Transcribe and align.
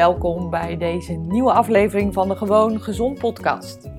Welkom 0.00 0.50
bij 0.50 0.76
deze 0.76 1.12
nieuwe 1.12 1.52
aflevering 1.52 2.14
van 2.14 2.28
de 2.28 2.36
Gewoon 2.36 2.80
Gezond 2.80 3.18
podcast. 3.18 3.90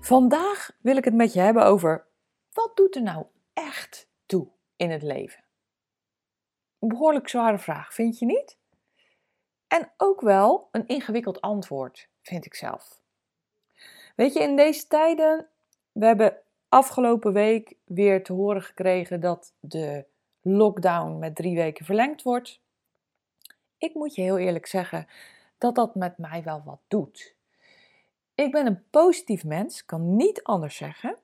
Vandaag 0.00 0.70
wil 0.80 0.96
ik 0.96 1.04
het 1.04 1.14
met 1.14 1.32
je 1.32 1.40
hebben 1.40 1.64
over 1.64 2.06
wat 2.52 2.76
doet 2.76 2.96
er 2.96 3.02
nou 3.02 3.26
echt 3.52 4.08
toe 4.26 4.48
in 4.76 4.90
het 4.90 5.02
leven? 5.02 5.44
Een 6.78 6.88
behoorlijk 6.88 7.28
zware 7.28 7.58
vraag, 7.58 7.94
vind 7.94 8.18
je 8.18 8.26
niet? 8.26 8.58
En 9.68 9.92
ook 9.96 10.20
wel 10.20 10.68
een 10.70 10.86
ingewikkeld 10.86 11.40
antwoord, 11.40 12.08
vind 12.22 12.46
ik 12.46 12.54
zelf. 12.54 13.00
Weet 14.16 14.32
je, 14.32 14.40
in 14.40 14.56
deze 14.56 14.86
tijden, 14.86 15.48
we 15.92 16.06
hebben 16.06 16.38
afgelopen 16.68 17.32
week 17.32 17.76
weer 17.84 18.24
te 18.24 18.32
horen 18.32 18.62
gekregen 18.62 19.20
dat 19.20 19.54
de 19.60 20.06
lockdown 20.40 21.18
met 21.18 21.34
drie 21.34 21.56
weken 21.56 21.84
verlengd 21.84 22.22
wordt. 22.22 22.61
Ik 23.82 23.94
moet 23.94 24.14
je 24.14 24.22
heel 24.22 24.38
eerlijk 24.38 24.66
zeggen 24.66 25.06
dat 25.58 25.74
dat 25.74 25.94
met 25.94 26.18
mij 26.18 26.42
wel 26.42 26.62
wat 26.64 26.80
doet. 26.88 27.34
Ik 28.34 28.52
ben 28.52 28.66
een 28.66 28.84
positief 28.90 29.44
mens, 29.44 29.84
kan 29.84 30.16
niet 30.16 30.42
anders 30.42 30.76
zeggen. 30.76 31.16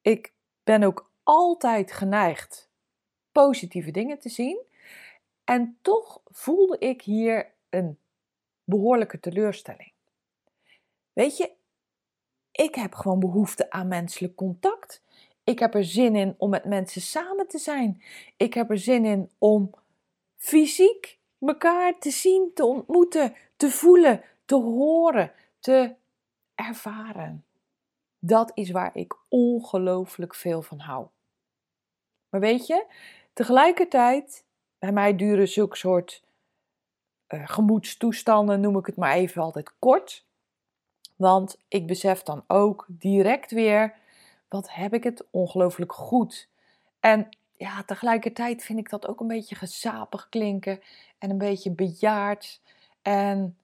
Ik 0.00 0.32
ben 0.62 0.82
ook 0.82 1.10
altijd 1.22 1.92
geneigd 1.92 2.68
positieve 3.32 3.90
dingen 3.90 4.18
te 4.18 4.28
zien. 4.28 4.58
En 5.44 5.78
toch 5.82 6.20
voelde 6.24 6.78
ik 6.78 7.02
hier 7.02 7.52
een 7.70 7.98
behoorlijke 8.64 9.20
teleurstelling. 9.20 9.92
Weet 11.12 11.36
je, 11.36 11.50
ik 12.52 12.74
heb 12.74 12.94
gewoon 12.94 13.20
behoefte 13.20 13.70
aan 13.70 13.88
menselijk 13.88 14.34
contact. 14.34 15.02
Ik 15.42 15.58
heb 15.58 15.74
er 15.74 15.84
zin 15.84 16.16
in 16.16 16.34
om 16.38 16.50
met 16.50 16.64
mensen 16.64 17.00
samen 17.00 17.48
te 17.48 17.58
zijn. 17.58 18.02
Ik 18.36 18.54
heb 18.54 18.70
er 18.70 18.78
zin 18.78 19.04
in 19.04 19.30
om 19.38 19.70
fysiek 20.36 21.22
elkaar 21.48 21.98
te 21.98 22.10
zien, 22.10 22.50
te 22.54 22.64
ontmoeten, 22.64 23.34
te 23.56 23.70
voelen, 23.70 24.22
te 24.44 24.54
horen, 24.54 25.32
te 25.58 25.94
ervaren. 26.54 27.44
Dat 28.18 28.50
is 28.54 28.70
waar 28.70 28.96
ik 28.96 29.14
ongelooflijk 29.28 30.34
veel 30.34 30.62
van 30.62 30.78
hou. 30.78 31.06
Maar 32.28 32.40
weet 32.40 32.66
je, 32.66 32.86
tegelijkertijd, 33.32 34.44
bij 34.78 34.92
mij 34.92 35.16
duren 35.16 35.48
zulke 35.48 35.76
soort 35.76 36.22
uh, 37.28 37.48
gemoedstoestanden, 37.48 38.60
noem 38.60 38.78
ik 38.78 38.86
het 38.86 38.96
maar 38.96 39.12
even 39.12 39.42
altijd 39.42 39.72
kort. 39.78 40.24
Want 41.16 41.58
ik 41.68 41.86
besef 41.86 42.22
dan 42.22 42.44
ook 42.46 42.86
direct 42.88 43.50
weer, 43.50 43.94
wat 44.48 44.72
heb 44.72 44.94
ik 44.94 45.04
het 45.04 45.26
ongelooflijk 45.30 45.92
goed. 45.92 46.48
En 47.00 47.28
ja, 47.56 47.82
tegelijkertijd 47.82 48.62
vind 48.62 48.78
ik 48.78 48.90
dat 48.90 49.06
ook 49.06 49.20
een 49.20 49.26
beetje 49.26 49.54
gezapig 49.54 50.28
klinken 50.28 50.80
en 51.18 51.30
een 51.30 51.38
beetje 51.38 51.70
bejaard. 51.70 52.60
En, 53.02 53.58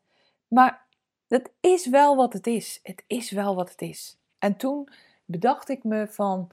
maar 0.49 0.87
het 1.29 1.51
is 1.61 1.89
wel 1.89 2.17
wat 2.17 2.33
het 2.33 2.47
is. 2.47 2.81
Het 2.83 3.05
is 3.07 3.31
wel 3.31 3.55
wat 3.55 3.71
het 3.71 3.83
is. 3.83 4.19
En 4.39 4.57
toen 4.57 4.89
bedacht 5.25 5.69
ik 5.69 5.85
me 5.85 6.07
van, 6.09 6.51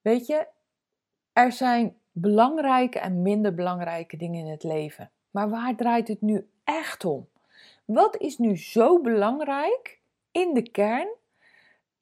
weet 0.00 0.26
je, 0.26 0.46
er 1.32 1.52
zijn 1.52 1.96
belangrijke 2.12 2.98
en 2.98 3.22
minder 3.22 3.54
belangrijke 3.54 4.16
dingen 4.16 4.44
in 4.44 4.50
het 4.50 4.62
leven. 4.62 5.10
Maar 5.30 5.50
waar 5.50 5.76
draait 5.76 6.08
het 6.08 6.20
nu 6.20 6.48
echt 6.64 7.04
om? 7.04 7.28
Wat 7.84 8.16
is 8.16 8.38
nu 8.38 8.58
zo 8.58 9.00
belangrijk 9.00 10.00
in 10.32 10.54
de 10.54 10.70
kern 10.70 11.08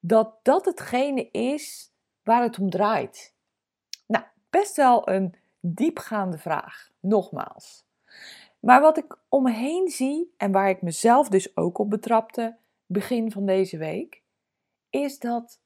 dat 0.00 0.34
dat 0.42 0.64
hetgene 0.64 1.30
is 1.30 1.90
waar 2.22 2.42
het 2.42 2.58
om 2.58 2.70
draait? 2.70 3.33
Best 4.54 4.76
wel 4.76 5.08
een 5.08 5.34
diepgaande 5.60 6.38
vraag, 6.38 6.90
nogmaals. 7.00 7.84
Maar 8.60 8.80
wat 8.80 8.98
ik 8.98 9.16
om 9.28 9.42
me 9.42 9.52
heen 9.52 9.88
zie 9.88 10.34
en 10.36 10.52
waar 10.52 10.68
ik 10.68 10.82
mezelf 10.82 11.28
dus 11.28 11.56
ook 11.56 11.78
op 11.78 11.90
betrapte 11.90 12.56
begin 12.86 13.32
van 13.32 13.46
deze 13.46 13.76
week, 13.76 14.22
is 14.90 15.18
dat 15.18 15.60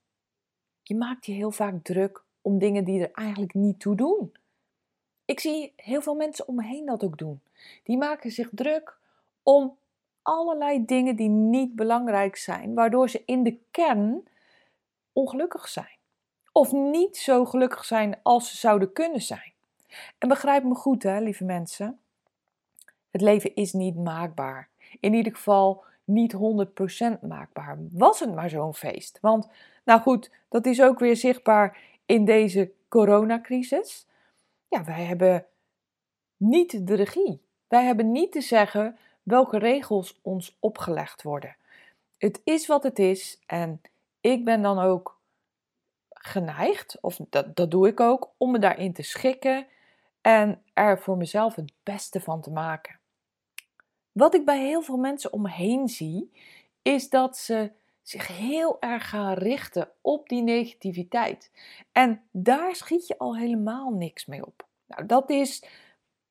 je 0.82 0.97
maakt 0.97 1.26
je 1.26 1.32
heel 1.32 1.50
vaak 1.50 1.82
druk 1.82 2.25
om 2.43 2.59
dingen 2.59 2.84
die 2.84 3.00
er 3.03 3.12
eigenlijk 3.12 3.54
niet 3.54 3.81
toe 3.81 3.97
doen. 3.97 4.32
Ik 5.25 5.41
zie 5.41 5.72
heel 5.76 6.03
veel 6.03 6.15
mensen 6.15 6.49
om 6.49 6.55
me 6.55 6.65
heen 6.65 6.87
dat 6.87 7.05
ook 7.05 7.19
doen. 7.19 7.41
Die 7.82 7.99
maken 7.99 8.31
zich 8.31 8.49
druk 8.53 8.99
om 9.43 9.76
allerlei 10.22 10.84
dingen 10.84 11.16
die 11.16 11.28
niet 11.28 11.76
belangrijk 11.76 12.37
zijn, 12.37 12.75
waardoor 12.75 13.09
ze 13.09 13.22
in 13.26 13.43
de 13.43 13.59
kern 13.70 14.28
ongelukkig 15.12 15.69
zijn. 15.69 15.97
Of 16.58 16.72
niet 16.72 17.16
zo 17.16 17.44
gelukkig 17.44 17.84
zijn 17.84 18.19
als 18.22 18.50
ze 18.50 18.56
zouden 18.56 18.92
kunnen 18.92 19.22
zijn. 19.22 19.52
En 20.19 20.28
begrijp 20.28 20.64
me 20.64 20.74
goed, 20.74 21.02
hè, 21.02 21.20
lieve 21.20 21.44
mensen. 21.44 21.98
Het 23.10 23.20
leven 23.20 23.54
is 23.54 23.72
niet 23.72 23.96
maakbaar. 23.96 24.69
In 25.00 25.14
ieder 25.14 25.34
geval 25.34 25.84
niet 26.04 26.32
100% 26.32 27.20
maakbaar. 27.20 27.78
Was 27.91 28.20
het 28.20 28.34
maar 28.34 28.50
zo'n 28.50 28.74
feest? 28.74 29.19
Want, 29.20 29.48
nou 29.84 30.00
goed, 30.00 30.30
dat 30.48 30.66
is 30.66 30.82
ook 30.82 30.98
weer 30.98 31.16
zichtbaar 31.16 31.78
in 32.06 32.24
deze 32.24 32.70
coronacrisis. 32.88 34.06
Ja, 34.69 34.84
wij 34.84 35.04
hebben 35.04 35.46
niet 36.36 36.86
de 36.86 36.94
regie. 36.94 37.40
Wij 37.69 37.84
hebben 37.84 38.12
niet 38.12 38.32
te 38.32 38.40
zeggen 38.40 38.98
welke 39.22 39.58
regels 39.58 40.19
ons 40.22 40.56
opgelegd 40.60 41.22
worden. 41.22 41.56
Het 42.16 42.40
is 42.44 42.66
wat 42.66 42.82
het 42.82 42.98
is 42.98 43.40
en 43.46 43.80
ik 44.20 44.44
ben 44.44 44.62
dan 44.62 44.78
ook 44.78 45.17
geneigd, 46.18 46.98
of 47.00 47.20
dat, 47.30 47.56
dat 47.56 47.70
doe 47.70 47.88
ik 47.88 48.00
ook, 48.00 48.30
om 48.36 48.50
me 48.50 48.58
daarin 48.58 48.92
te 48.92 49.02
schikken 49.02 49.66
en 50.20 50.62
er 50.74 50.98
voor 50.98 51.16
mezelf 51.16 51.54
het 51.54 51.72
beste 51.82 52.20
van 52.20 52.40
te 52.40 52.50
maken. 52.50 52.98
Wat 54.12 54.34
ik 54.34 54.44
bij 54.44 54.66
heel 54.66 54.82
veel 54.82 54.96
mensen 54.96 55.32
omheen 55.32 55.88
zie, 55.88 56.32
is 56.82 57.08
dat 57.08 57.36
ze 57.36 57.72
zich 58.02 58.26
heel 58.26 58.80
erg 58.80 59.08
gaan 59.08 59.34
richten 59.34 59.88
op 60.00 60.28
die 60.28 60.42
negativiteit. 60.42 61.50
En 61.92 62.22
daar 62.30 62.74
schiet 62.74 63.06
je 63.06 63.18
al 63.18 63.36
helemaal 63.36 63.90
niks 63.90 64.26
mee 64.26 64.46
op. 64.46 64.66
Nou, 64.86 65.06
dat 65.06 65.30
is 65.30 65.64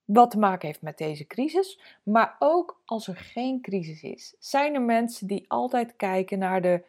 wat 0.05 0.31
te 0.31 0.39
maken 0.39 0.67
heeft 0.67 0.81
met 0.81 0.97
deze 0.97 1.27
crisis. 1.27 1.79
Maar 2.03 2.35
ook 2.39 2.81
als 2.85 3.07
er 3.07 3.15
geen 3.15 3.61
crisis 3.61 4.03
is, 4.03 4.35
zijn 4.39 4.73
er 4.73 4.81
mensen 4.81 5.27
die 5.27 5.45
altijd 5.47 5.95
kijken 5.95 6.39
naar 6.39 6.61
de 6.61 6.83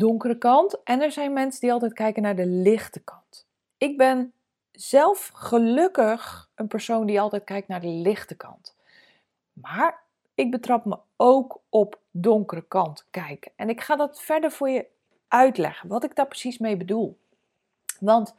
donkere 0.00 0.38
kant. 0.38 0.82
En 0.82 1.00
er 1.00 1.12
zijn 1.12 1.32
mensen 1.32 1.60
die 1.60 1.72
altijd 1.72 1.92
kijken 1.92 2.22
naar 2.22 2.36
de 2.36 2.46
lichte 2.46 3.00
kant. 3.00 3.46
Ik 3.78 3.96
ben 3.96 4.32
zelf 4.72 5.30
gelukkig 5.34 6.50
een 6.54 6.66
persoon 6.66 7.06
die 7.06 7.20
altijd 7.20 7.44
kijkt 7.44 7.68
naar 7.68 7.80
de 7.80 7.88
lichte 7.88 8.34
kant. 8.34 8.76
Maar 9.52 10.02
ik 10.34 10.50
betrap 10.50 10.84
me 10.84 10.98
ook 11.16 11.60
op 11.68 11.98
donkere 12.10 12.64
kant 12.68 13.06
kijken. 13.10 13.52
En 13.56 13.68
ik 13.68 13.80
ga 13.80 13.96
dat 13.96 14.20
verder 14.20 14.50
voor 14.50 14.68
je 14.68 14.86
uitleggen, 15.28 15.88
wat 15.88 16.04
ik 16.04 16.14
daar 16.14 16.26
precies 16.26 16.58
mee 16.58 16.76
bedoel. 16.76 17.18
Want 18.00 18.34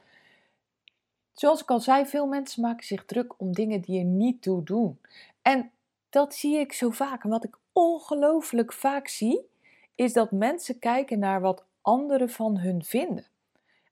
zoals 1.34 1.62
ik 1.62 1.70
al 1.70 1.80
zei, 1.80 2.06
veel 2.06 2.26
mensen 2.26 2.62
maken 2.62 2.86
zich 2.86 3.06
druk 3.06 3.34
om 3.38 3.52
dingen 3.52 3.82
die 3.82 4.00
er 4.00 4.06
niet 4.06 4.42
toe 4.42 4.64
doen. 4.64 5.00
En 5.42 5.72
dat 6.10 6.36
zie 6.36 6.58
ik 6.58 6.74
zo 6.74 6.90
vaak. 6.90 7.24
En 7.24 7.30
wat 7.30 7.44
ik 7.44 7.58
ongelooflijk 7.74 8.74
vaak 8.74 9.08
zie, 9.08 9.50
is 9.96 10.14
dat 10.14 10.32
mensen 10.32 10.80
kijken 10.80 11.20
naar 11.20 11.42
wat 11.42 11.64
anderen 11.82 12.30
van 12.30 12.58
hun 12.58 12.84
vinden. 12.84 13.26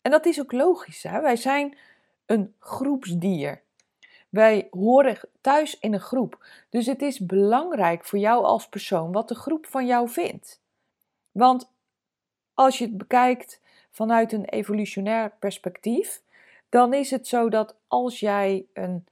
En 0.01 0.11
dat 0.11 0.25
is 0.25 0.39
ook 0.39 0.51
logisch. 0.51 1.03
Hè? 1.03 1.21
Wij 1.21 1.35
zijn 1.35 1.77
een 2.25 2.53
groepsdier. 2.59 3.61
Wij 4.29 4.67
horen 4.71 5.19
thuis 5.41 5.79
in 5.79 5.93
een 5.93 5.99
groep. 5.99 6.45
Dus 6.69 6.85
het 6.85 7.01
is 7.01 7.19
belangrijk 7.19 8.05
voor 8.05 8.19
jou 8.19 8.43
als 8.43 8.69
persoon 8.69 9.11
wat 9.11 9.27
de 9.27 9.35
groep 9.35 9.65
van 9.65 9.85
jou 9.85 10.09
vindt. 10.09 10.61
Want 11.31 11.71
als 12.53 12.77
je 12.77 12.85
het 12.85 12.97
bekijkt 12.97 13.61
vanuit 13.91 14.31
een 14.31 14.45
evolutionair 14.45 15.31
perspectief, 15.39 16.21
dan 16.69 16.93
is 16.93 17.11
het 17.11 17.27
zo 17.27 17.49
dat 17.49 17.75
als 17.87 18.19
jij 18.19 18.65
een, 18.73 19.07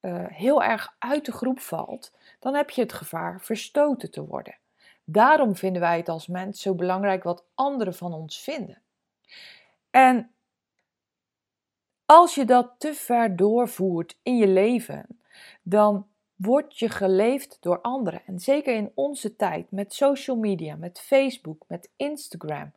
uh, 0.00 0.24
heel 0.28 0.62
erg 0.62 0.96
uit 0.98 1.24
de 1.24 1.32
groep 1.32 1.60
valt, 1.60 2.12
dan 2.38 2.54
heb 2.54 2.70
je 2.70 2.82
het 2.82 2.92
gevaar 2.92 3.40
verstoten 3.40 4.10
te 4.10 4.26
worden. 4.26 4.56
Daarom 5.04 5.56
vinden 5.56 5.80
wij 5.80 5.96
het 5.96 6.08
als 6.08 6.26
mens 6.26 6.60
zo 6.60 6.74
belangrijk 6.74 7.22
wat 7.22 7.44
anderen 7.54 7.94
van 7.94 8.12
ons 8.12 8.40
vinden. 8.40 8.82
En 9.90 10.30
als 12.06 12.34
je 12.34 12.44
dat 12.44 12.74
te 12.78 12.94
ver 12.94 13.36
doorvoert 13.36 14.18
in 14.22 14.36
je 14.36 14.48
leven, 14.48 15.06
dan 15.62 16.06
word 16.34 16.78
je 16.78 16.88
geleefd 16.88 17.56
door 17.60 17.80
anderen. 17.80 18.22
En 18.26 18.38
zeker 18.38 18.74
in 18.74 18.92
onze 18.94 19.36
tijd 19.36 19.70
met 19.70 19.94
social 19.94 20.36
media, 20.36 20.76
met 20.76 21.00
Facebook, 21.00 21.64
met 21.68 21.90
Instagram. 21.96 22.72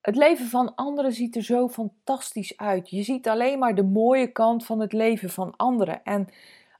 Het 0.00 0.16
leven 0.16 0.46
van 0.46 0.74
anderen 0.74 1.12
ziet 1.12 1.36
er 1.36 1.42
zo 1.42 1.68
fantastisch 1.68 2.56
uit. 2.56 2.90
Je 2.90 3.02
ziet 3.02 3.28
alleen 3.28 3.58
maar 3.58 3.74
de 3.74 3.82
mooie 3.82 4.32
kant 4.32 4.66
van 4.66 4.80
het 4.80 4.92
leven 4.92 5.30
van 5.30 5.56
anderen. 5.56 6.04
En 6.04 6.28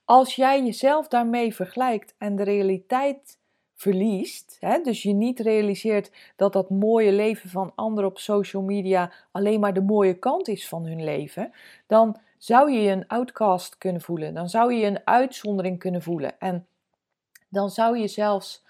als 0.05 0.37
jij 0.37 0.65
jezelf 0.65 1.09
daarmee 1.09 1.55
vergelijkt 1.55 2.15
en 2.19 2.37
de 2.37 2.43
realiteit 2.43 3.39
verliest, 3.81 4.57
hè, 4.61 4.81
dus 4.81 5.03
je 5.03 5.13
niet 5.13 5.41
realiseert 5.41 6.11
dat 6.37 6.53
dat 6.53 6.71
mooie 6.71 7.13
leven 7.13 7.51
van 7.51 7.73
anderen 7.75 8.11
op 8.11 8.19
social 8.19 8.63
media 8.63 9.13
alleen 9.31 9.61
maar 9.61 9.75
de 9.75 9.83
mooie 9.83 10.15
kant 10.15 10.49
is 10.49 10.69
van 10.69 10.87
hun 10.87 11.05
leven, 11.05 11.53
dan 11.87 12.17
zou 12.39 12.73
je 12.73 12.81
je 12.81 12.91
een 12.91 13.07
outcast 13.09 13.79
kunnen 13.79 14.03
voelen. 14.03 14.35
Dan 14.35 14.49
zou 14.49 14.73
je 14.73 14.81
je 14.81 14.87
een 14.87 15.01
uitzondering 15.05 15.79
kunnen 15.79 16.03
voelen. 16.03 16.39
En 16.39 16.67
dan 17.49 17.71
zou 17.71 17.99
je 17.99 18.09
zelfs 18.09 18.65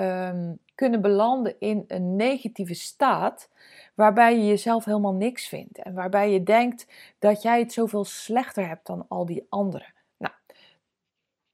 um, 0.00 0.58
kunnen 0.74 1.00
belanden 1.00 1.54
in 1.58 1.84
een 1.88 2.16
negatieve 2.16 2.74
staat, 2.74 3.48
waarbij 3.94 4.36
je 4.36 4.46
jezelf 4.46 4.84
helemaal 4.84 5.14
niks 5.14 5.48
vindt. 5.48 5.78
En 5.78 5.94
waarbij 5.94 6.32
je 6.32 6.42
denkt 6.42 6.86
dat 7.18 7.42
jij 7.42 7.58
het 7.58 7.72
zoveel 7.72 8.04
slechter 8.04 8.68
hebt 8.68 8.86
dan 8.86 9.04
al 9.08 9.26
die 9.26 9.46
anderen. 9.48 9.99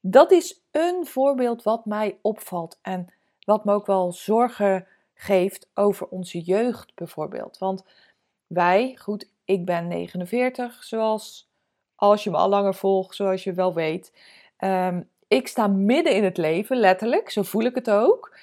Dat 0.08 0.30
is 0.30 0.62
een 0.70 1.06
voorbeeld 1.06 1.62
wat 1.62 1.84
mij 1.84 2.18
opvalt 2.22 2.78
en 2.82 3.06
wat 3.44 3.64
me 3.64 3.72
ook 3.72 3.86
wel 3.86 4.12
zorgen 4.12 4.86
geeft 5.14 5.68
over 5.74 6.06
onze 6.06 6.40
jeugd 6.40 6.94
bijvoorbeeld. 6.94 7.58
Want 7.58 7.84
wij, 8.46 8.96
goed, 8.98 9.30
ik 9.44 9.64
ben 9.64 9.88
49, 9.88 10.84
zoals 10.84 11.50
als 11.94 12.24
je 12.24 12.30
me 12.30 12.36
al 12.36 12.48
langer 12.48 12.74
volgt, 12.74 13.14
zoals 13.14 13.44
je 13.44 13.52
wel 13.52 13.74
weet. 13.74 14.12
Um, 14.58 15.08
ik 15.28 15.48
sta 15.48 15.66
midden 15.66 16.14
in 16.14 16.24
het 16.24 16.36
leven, 16.36 16.76
letterlijk, 16.76 17.30
zo 17.30 17.42
voel 17.42 17.64
ik 17.64 17.74
het 17.74 17.90
ook. 17.90 18.36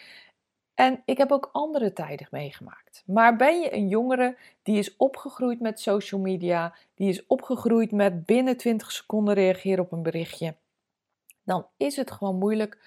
En 0.74 1.02
ik 1.06 1.18
heb 1.18 1.32
ook 1.32 1.50
andere 1.52 1.94
tijden 1.94 2.28
meegemaakt. 2.32 3.04
Maar 3.06 3.36
ben 3.36 3.60
je 3.60 3.74
een 3.74 3.88
jongere 3.88 4.38
die 4.64 4.78
is 4.78 4.98
opgegroeid 4.98 5.60
met 5.60 5.80
social 5.80 6.22
media, 6.22 6.76
die 6.96 7.10
is 7.10 7.28
opgegroeid 7.28 7.92
met 7.92 8.26
binnen 8.26 8.58
20 8.58 8.92
seconden 8.92 9.34
reageren 9.34 9.84
op 9.84 9.92
een 9.92 10.04
berichtje, 10.04 10.56
dan 11.44 11.68
is 11.78 11.96
het 11.96 12.12
gewoon 12.12 12.38
moeilijk 12.38 12.78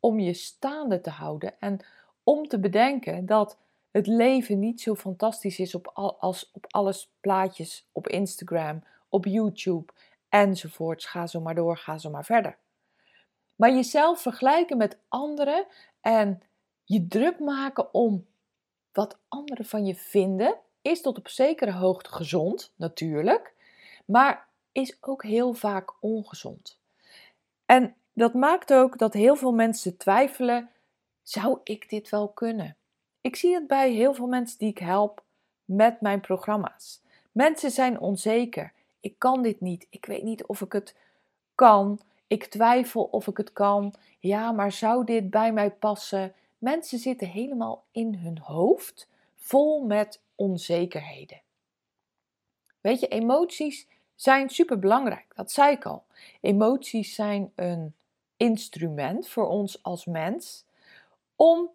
om 0.00 0.20
je 0.20 0.34
staande 0.34 1.00
te 1.00 1.10
houden 1.10 1.60
en 1.60 1.80
om 2.22 2.48
te 2.48 2.58
bedenken 2.58 3.26
dat 3.26 3.58
het 3.90 4.06
leven 4.06 4.58
niet 4.58 4.80
zo 4.80 4.94
fantastisch 4.94 5.58
is 5.58 5.74
op 5.74 5.90
al, 5.92 6.20
als 6.20 6.50
op 6.52 6.66
alles 6.68 7.12
plaatjes 7.20 7.88
op 7.92 8.08
Instagram, 8.08 8.84
op 9.08 9.24
YouTube 9.24 9.92
enzovoorts. 10.28 11.06
Ga 11.06 11.26
zo 11.26 11.40
maar 11.40 11.54
door, 11.54 11.76
ga 11.76 11.98
zo 11.98 12.10
maar 12.10 12.24
verder. 12.24 12.58
Maar 13.56 13.72
jezelf 13.72 14.20
vergelijken 14.20 14.76
met 14.76 14.98
anderen 15.08 15.66
en 16.00 16.42
je 16.84 17.06
druk 17.06 17.38
maken 17.38 17.94
om 17.94 18.26
wat 18.92 19.18
anderen 19.28 19.64
van 19.64 19.86
je 19.86 19.94
vinden, 19.94 20.56
is 20.82 21.00
tot 21.00 21.18
op 21.18 21.28
zekere 21.28 21.72
hoogte 21.72 22.12
gezond, 22.12 22.72
natuurlijk, 22.76 23.54
maar 24.04 24.48
is 24.72 24.96
ook 25.00 25.22
heel 25.22 25.52
vaak 25.52 25.94
ongezond. 26.00 26.78
En 27.66 27.94
dat 28.12 28.34
maakt 28.34 28.72
ook 28.72 28.98
dat 28.98 29.12
heel 29.12 29.36
veel 29.36 29.52
mensen 29.52 29.96
twijfelen: 29.96 30.70
zou 31.22 31.58
ik 31.64 31.88
dit 31.88 32.08
wel 32.08 32.28
kunnen? 32.28 32.76
Ik 33.20 33.36
zie 33.36 33.54
het 33.54 33.66
bij 33.66 33.92
heel 33.92 34.14
veel 34.14 34.26
mensen 34.26 34.58
die 34.58 34.68
ik 34.68 34.78
help 34.78 35.22
met 35.64 36.00
mijn 36.00 36.20
programma's. 36.20 37.02
Mensen 37.32 37.70
zijn 37.70 38.00
onzeker. 38.00 38.72
Ik 39.00 39.18
kan 39.18 39.42
dit 39.42 39.60
niet. 39.60 39.86
Ik 39.90 40.06
weet 40.06 40.22
niet 40.22 40.44
of 40.44 40.60
ik 40.60 40.72
het 40.72 40.96
kan. 41.54 42.00
Ik 42.26 42.44
twijfel 42.44 43.02
of 43.02 43.26
ik 43.26 43.36
het 43.36 43.52
kan. 43.52 43.94
Ja, 44.18 44.52
maar 44.52 44.72
zou 44.72 45.04
dit 45.04 45.30
bij 45.30 45.52
mij 45.52 45.70
passen? 45.70 46.34
Mensen 46.58 46.98
zitten 46.98 47.28
helemaal 47.28 47.84
in 47.90 48.14
hun 48.14 48.38
hoofd 48.38 49.08
vol 49.36 49.84
met 49.84 50.20
onzekerheden. 50.34 51.40
Weet 52.80 53.00
je, 53.00 53.08
emoties 53.08 53.86
zijn 54.14 54.48
super 54.48 54.78
belangrijk. 54.78 55.32
Dat 55.36 55.52
zei 55.52 55.72
ik 55.72 55.84
al. 55.84 56.04
Emoties 56.40 57.14
zijn 57.14 57.52
een 57.54 57.94
instrument 58.36 59.28
voor 59.28 59.48
ons 59.48 59.82
als 59.82 60.04
mens 60.04 60.64
om 61.36 61.70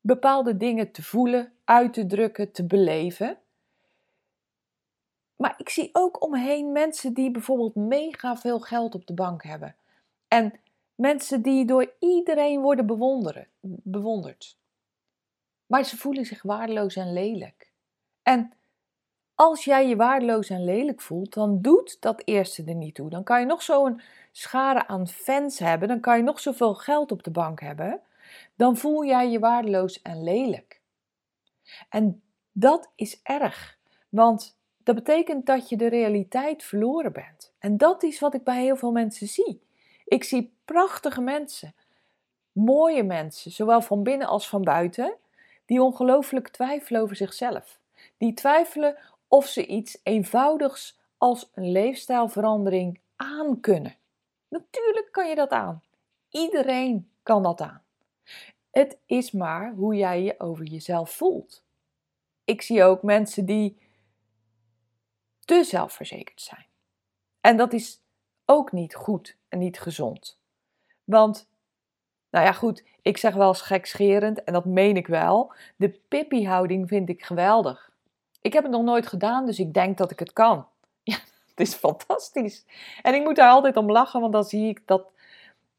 bepaalde 0.00 0.56
dingen 0.56 0.90
te 0.90 1.02
voelen, 1.02 1.52
uit 1.64 1.92
te 1.92 2.06
drukken, 2.06 2.52
te 2.52 2.64
beleven. 2.64 3.38
Maar 5.36 5.54
ik 5.56 5.68
zie 5.68 5.88
ook 5.92 6.22
omheen 6.22 6.72
mensen 6.72 7.14
die 7.14 7.30
bijvoorbeeld 7.30 7.74
mega 7.74 8.36
veel 8.36 8.60
geld 8.60 8.94
op 8.94 9.06
de 9.06 9.14
bank 9.14 9.42
hebben. 9.42 9.76
En 10.28 10.52
mensen 10.94 11.42
die 11.42 11.64
door 11.64 11.92
iedereen 11.98 12.60
worden 12.60 12.86
bewonderd. 13.82 14.56
Maar 15.66 15.84
ze 15.84 15.96
voelen 15.96 16.24
zich 16.24 16.42
waardeloos 16.42 16.96
en 16.96 17.12
lelijk. 17.12 17.72
En 18.22 18.52
als 19.38 19.64
jij 19.64 19.88
je 19.88 19.96
waardeloos 19.96 20.48
en 20.48 20.64
lelijk 20.64 21.00
voelt, 21.00 21.34
dan 21.34 21.62
doet 21.62 21.96
dat 22.00 22.22
eerste 22.24 22.64
er 22.64 22.74
niet 22.74 22.94
toe. 22.94 23.10
Dan 23.10 23.24
kan 23.24 23.40
je 23.40 23.46
nog 23.46 23.62
zo'n 23.62 24.00
schare 24.32 24.86
aan 24.86 25.08
fans 25.08 25.58
hebben, 25.58 25.88
dan 25.88 26.00
kan 26.00 26.16
je 26.16 26.22
nog 26.22 26.40
zoveel 26.40 26.74
geld 26.74 27.12
op 27.12 27.22
de 27.22 27.30
bank 27.30 27.60
hebben, 27.60 28.00
dan 28.54 28.76
voel 28.76 29.04
jij 29.04 29.30
je 29.30 29.38
waardeloos 29.38 30.02
en 30.02 30.22
lelijk. 30.22 30.80
En 31.88 32.22
dat 32.52 32.90
is 32.94 33.20
erg, 33.22 33.78
want 34.08 34.58
dat 34.82 34.94
betekent 34.94 35.46
dat 35.46 35.68
je 35.68 35.76
de 35.76 35.88
realiteit 35.88 36.62
verloren 36.62 37.12
bent. 37.12 37.52
En 37.58 37.76
dat 37.76 38.02
is 38.02 38.18
wat 38.18 38.34
ik 38.34 38.44
bij 38.44 38.62
heel 38.62 38.76
veel 38.76 38.92
mensen 38.92 39.26
zie. 39.26 39.62
Ik 40.04 40.24
zie 40.24 40.56
prachtige 40.64 41.20
mensen, 41.20 41.74
mooie 42.52 43.02
mensen, 43.02 43.50
zowel 43.50 43.80
van 43.80 44.02
binnen 44.02 44.26
als 44.26 44.48
van 44.48 44.62
buiten, 44.62 45.14
die 45.66 45.82
ongelooflijk 45.82 46.48
twijfelen 46.48 47.00
over 47.00 47.16
zichzelf. 47.16 47.78
Die 48.16 48.34
twijfelen 48.34 48.96
of 49.28 49.46
ze 49.46 49.66
iets 49.66 50.00
eenvoudigs 50.02 50.98
als 51.16 51.50
een 51.54 51.70
leefstijlverandering 51.70 53.00
aan 53.16 53.60
kunnen. 53.60 53.96
Natuurlijk 54.48 55.08
kan 55.10 55.28
je 55.28 55.34
dat 55.34 55.50
aan. 55.50 55.82
Iedereen 56.28 57.10
kan 57.22 57.42
dat 57.42 57.60
aan. 57.60 57.82
Het 58.70 58.98
is 59.06 59.30
maar 59.30 59.72
hoe 59.72 59.94
jij 59.94 60.22
je 60.22 60.40
over 60.40 60.64
jezelf 60.64 61.10
voelt. 61.10 61.64
Ik 62.44 62.62
zie 62.62 62.82
ook 62.82 63.02
mensen 63.02 63.46
die 63.46 63.78
te 65.38 65.64
zelfverzekerd 65.64 66.40
zijn. 66.40 66.66
En 67.40 67.56
dat 67.56 67.72
is 67.72 68.00
ook 68.44 68.72
niet 68.72 68.94
goed 68.94 69.36
en 69.48 69.58
niet 69.58 69.80
gezond. 69.80 70.40
Want, 71.04 71.48
nou 72.30 72.44
ja, 72.44 72.52
goed, 72.52 72.84
ik 73.02 73.16
zeg 73.16 73.34
wel 73.34 73.48
eens 73.48 73.60
gekscherend 73.60 74.44
en 74.44 74.52
dat 74.52 74.64
meen 74.64 74.96
ik 74.96 75.06
wel. 75.06 75.52
De 75.76 75.90
Pippi-houding 76.08 76.88
vind 76.88 77.08
ik 77.08 77.24
geweldig. 77.24 77.92
Ik 78.40 78.52
heb 78.52 78.62
het 78.62 78.72
nog 78.72 78.82
nooit 78.82 79.06
gedaan, 79.06 79.46
dus 79.46 79.58
ik 79.58 79.74
denk 79.74 79.98
dat 79.98 80.10
ik 80.10 80.18
het 80.18 80.32
kan. 80.32 80.66
Ja, 81.02 81.18
het 81.50 81.60
is 81.60 81.74
fantastisch. 81.74 82.64
En 83.02 83.14
ik 83.14 83.22
moet 83.22 83.36
daar 83.36 83.50
altijd 83.50 83.76
om 83.76 83.90
lachen, 83.90 84.20
want 84.20 84.32
dan 84.32 84.44
zie 84.44 84.68
ik 84.68 84.82
dat 84.84 85.10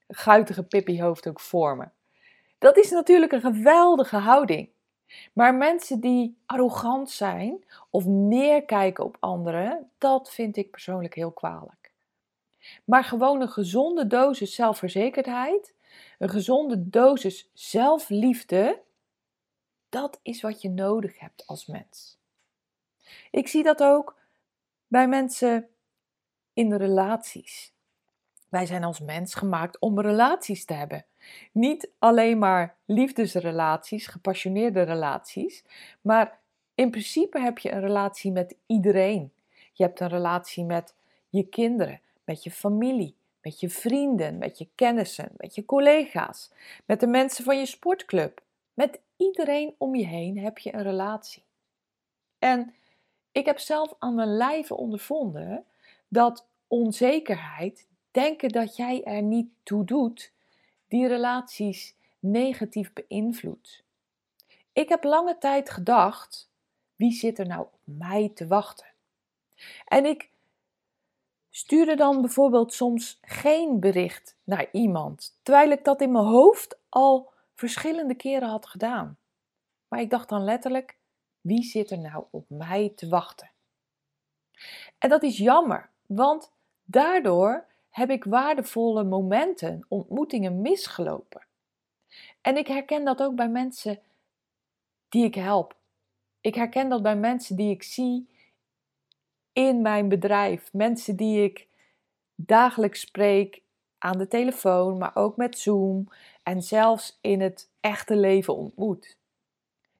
guitige 0.08 0.64
Pippi-hoofd 0.64 1.28
ook 1.28 1.40
vormen. 1.40 1.94
Dat 2.58 2.78
is 2.78 2.92
natuurlijk 2.92 3.32
een 3.32 3.42
geweldige 3.42 4.18
houding. 4.18 4.70
Maar 5.34 5.56
mensen 5.56 6.00
die 6.00 6.38
arrogant 6.46 7.10
zijn 7.10 7.64
of 7.90 8.06
neerkijken 8.06 9.04
op 9.04 9.18
anderen, 9.20 9.90
dat 9.98 10.32
vind 10.32 10.58
ik 10.58 10.72
persoonlijk 10.72 11.16
heel 11.16 11.32
kwalijk. 11.32 11.92
Maar 12.84 13.04
gewoon 13.04 13.42
een 13.42 13.50
gezonde 13.50 14.08
dosis 14.08 14.56
zelfverzekerdheid, 14.56 15.74
een 16.18 16.30
gezonde 16.30 16.90
dosis 16.90 17.50
zelfliefde, 17.54 18.82
dat 19.90 20.20
is 20.22 20.42
wat 20.42 20.62
je 20.62 20.70
nodig 20.70 21.20
hebt 21.20 21.48
als 21.48 21.66
mens. 21.66 22.19
Ik 23.32 23.48
zie 23.48 23.64
dat 23.64 23.84
ook 23.84 24.18
bij 24.88 25.08
mensen 25.08 25.68
in 26.54 26.74
relaties. 26.74 27.74
Wij 28.50 28.66
zijn 28.66 28.84
als 28.84 29.00
mens 29.00 29.34
gemaakt 29.34 29.80
om 29.80 30.00
relaties 30.00 30.66
te 30.66 30.74
hebben. 30.74 31.06
Niet 31.52 31.90
alleen 32.00 32.38
maar 32.38 32.76
liefdesrelaties, 32.86 34.08
gepassioneerde 34.08 34.82
relaties, 34.82 35.64
maar 36.02 36.40
in 36.76 36.90
principe 36.90 37.40
heb 37.40 37.58
je 37.58 37.72
een 37.72 37.82
relatie 37.82 38.32
met 38.32 38.56
iedereen. 38.66 39.34
Je 39.74 39.84
hebt 39.84 40.00
een 40.00 40.10
relatie 40.10 40.64
met 40.64 40.96
je 41.30 41.44
kinderen, 41.44 42.02
met 42.24 42.44
je 42.44 42.52
familie, 42.52 43.16
met 43.42 43.60
je 43.60 43.70
vrienden, 43.70 44.38
met 44.38 44.58
je 44.58 44.68
kennissen, 44.76 45.32
met 45.38 45.56
je 45.56 45.66
collega's, 45.66 46.52
met 46.86 47.00
de 47.00 47.08
mensen 47.08 47.44
van 47.44 47.58
je 47.58 47.66
sportclub. 47.66 48.42
Met 48.74 49.00
iedereen 49.18 49.76
om 49.78 49.96
je 49.96 50.06
heen 50.06 50.38
heb 50.38 50.58
je 50.58 50.74
een 50.74 50.84
relatie. 50.84 51.44
En 52.40 52.74
ik 53.32 53.46
heb 53.46 53.60
zelf 53.60 53.94
aan 54.00 54.16
mijn 54.16 54.38
lijve 54.38 54.76
ondervonden 54.76 55.66
dat 56.08 56.48
onzekerheid, 56.68 57.88
denken 58.12 58.50
dat 58.50 58.76
jij 58.76 59.04
er 59.04 59.22
niet 59.22 59.50
toe 59.64 59.84
doet, 59.86 60.32
die 60.88 61.08
relaties 61.08 61.96
negatief 62.20 62.94
beïnvloedt. 62.94 63.84
Ik 64.74 64.90
heb 64.90 65.04
lange 65.04 65.38
tijd 65.38 65.70
gedacht: 65.70 66.50
wie 66.96 67.12
zit 67.12 67.40
er 67.40 67.48
nou 67.48 67.62
op 67.62 67.80
mij 67.84 68.32
te 68.34 68.48
wachten? 68.48 68.88
En 69.86 70.06
ik 70.06 70.30
stuurde 71.50 71.96
dan 71.96 72.22
bijvoorbeeld 72.22 72.74
soms 72.74 73.20
geen 73.22 73.80
bericht 73.80 74.36
naar 74.44 74.68
iemand, 74.72 75.38
terwijl 75.44 75.72
ik 75.72 75.84
dat 75.84 76.02
in 76.02 76.12
mijn 76.12 76.26
hoofd 76.26 76.80
al 76.90 77.32
verschillende 77.56 78.16
keren 78.16 78.50
had 78.50 78.66
gedaan. 78.66 79.18
Maar 79.88 80.00
ik 80.00 80.10
dacht 80.10 80.30
dan 80.30 80.44
letterlijk: 80.44 80.98
wie 81.42 81.64
zit 81.64 81.92
er 81.92 82.00
nou 82.00 82.24
op 82.32 82.46
mij 82.48 82.94
te 82.96 83.08
wachten? 83.08 83.50
En 84.98 85.10
dat 85.10 85.24
is 85.24 85.38
jammer, 85.38 85.90
want 86.06 86.52
daardoor 86.86 87.66
heb 87.90 88.10
ik 88.10 88.24
waardevolle 88.24 89.04
momenten, 89.04 89.86
ontmoetingen 89.88 90.62
misgelopen. 90.62 91.46
En 92.42 92.58
ik 92.58 92.68
herken 92.68 93.06
dat 93.06 93.22
ook 93.22 93.36
bij 93.36 93.50
mensen 93.50 94.00
die 95.10 95.24
ik 95.24 95.36
help. 95.36 95.76
Ik 96.42 96.56
herken 96.56 96.90
dat 96.90 97.02
bij 97.02 97.16
mensen 97.16 97.56
die 97.56 97.72
ik 97.72 97.84
zie 97.84 98.28
in 99.54 99.82
mijn 99.82 100.10
bedrijf. 100.10 100.74
Mensen 100.74 101.16
die 101.16 101.44
ik 101.44 101.68
dagelijks 102.36 103.00
spreek 103.00 103.62
aan 103.98 104.18
de 104.18 104.28
telefoon, 104.28 104.98
maar 104.98 105.16
ook 105.16 105.38
met 105.38 105.58
Zoom 105.58 106.08
en 106.44 106.62
zelfs 106.62 107.18
in 107.22 107.42
het 107.42 107.70
echte 107.80 108.16
leven 108.16 108.56
ontmoet. 108.56 109.18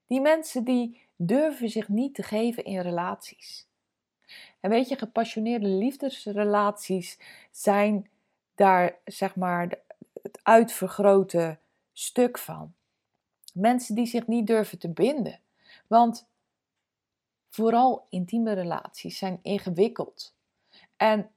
Die 0.06 0.20
mensen 0.20 0.64
die 0.64 1.08
durven 1.22 1.68
zich 1.68 1.88
niet 1.88 2.14
te 2.14 2.22
geven 2.22 2.64
in 2.64 2.80
relaties. 2.80 3.68
En 4.60 4.70
weet 4.70 4.88
je, 4.88 4.96
gepassioneerde 4.96 5.66
liefdesrelaties 5.66 7.18
zijn 7.50 8.10
daar 8.54 8.98
zeg 9.04 9.36
maar 9.36 9.78
het 10.22 10.40
uitvergrote 10.42 11.58
stuk 11.92 12.38
van. 12.38 12.74
Mensen 13.52 13.94
die 13.94 14.06
zich 14.06 14.26
niet 14.26 14.46
durven 14.46 14.78
te 14.78 14.88
binden. 14.88 15.40
Want 15.86 16.28
vooral 17.48 18.06
intieme 18.08 18.52
relaties 18.52 19.18
zijn 19.18 19.38
ingewikkeld. 19.42 20.34
En 20.96 21.30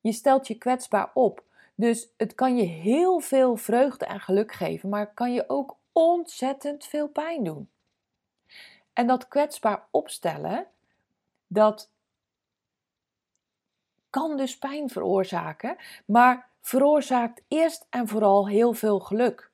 je 0.00 0.12
stelt 0.12 0.46
je 0.46 0.54
kwetsbaar 0.54 1.10
op. 1.14 1.44
Dus 1.74 2.08
het 2.16 2.34
kan 2.34 2.56
je 2.56 2.64
heel 2.64 3.20
veel 3.20 3.56
vreugde 3.56 4.04
en 4.04 4.20
geluk 4.20 4.52
geven, 4.52 4.88
maar 4.88 5.14
kan 5.14 5.32
je 5.32 5.44
ook 5.48 5.78
ontzettend 5.92 6.84
veel 6.84 7.08
pijn 7.08 7.44
doen. 7.44 7.70
En 9.00 9.06
dat 9.06 9.28
kwetsbaar 9.28 9.86
opstellen, 9.90 10.66
dat 11.46 11.90
kan 14.10 14.36
dus 14.36 14.58
pijn 14.58 14.88
veroorzaken, 14.88 15.76
maar 16.04 16.50
veroorzaakt 16.60 17.42
eerst 17.48 17.86
en 17.90 18.08
vooral 18.08 18.48
heel 18.48 18.72
veel 18.72 18.98
geluk. 18.98 19.50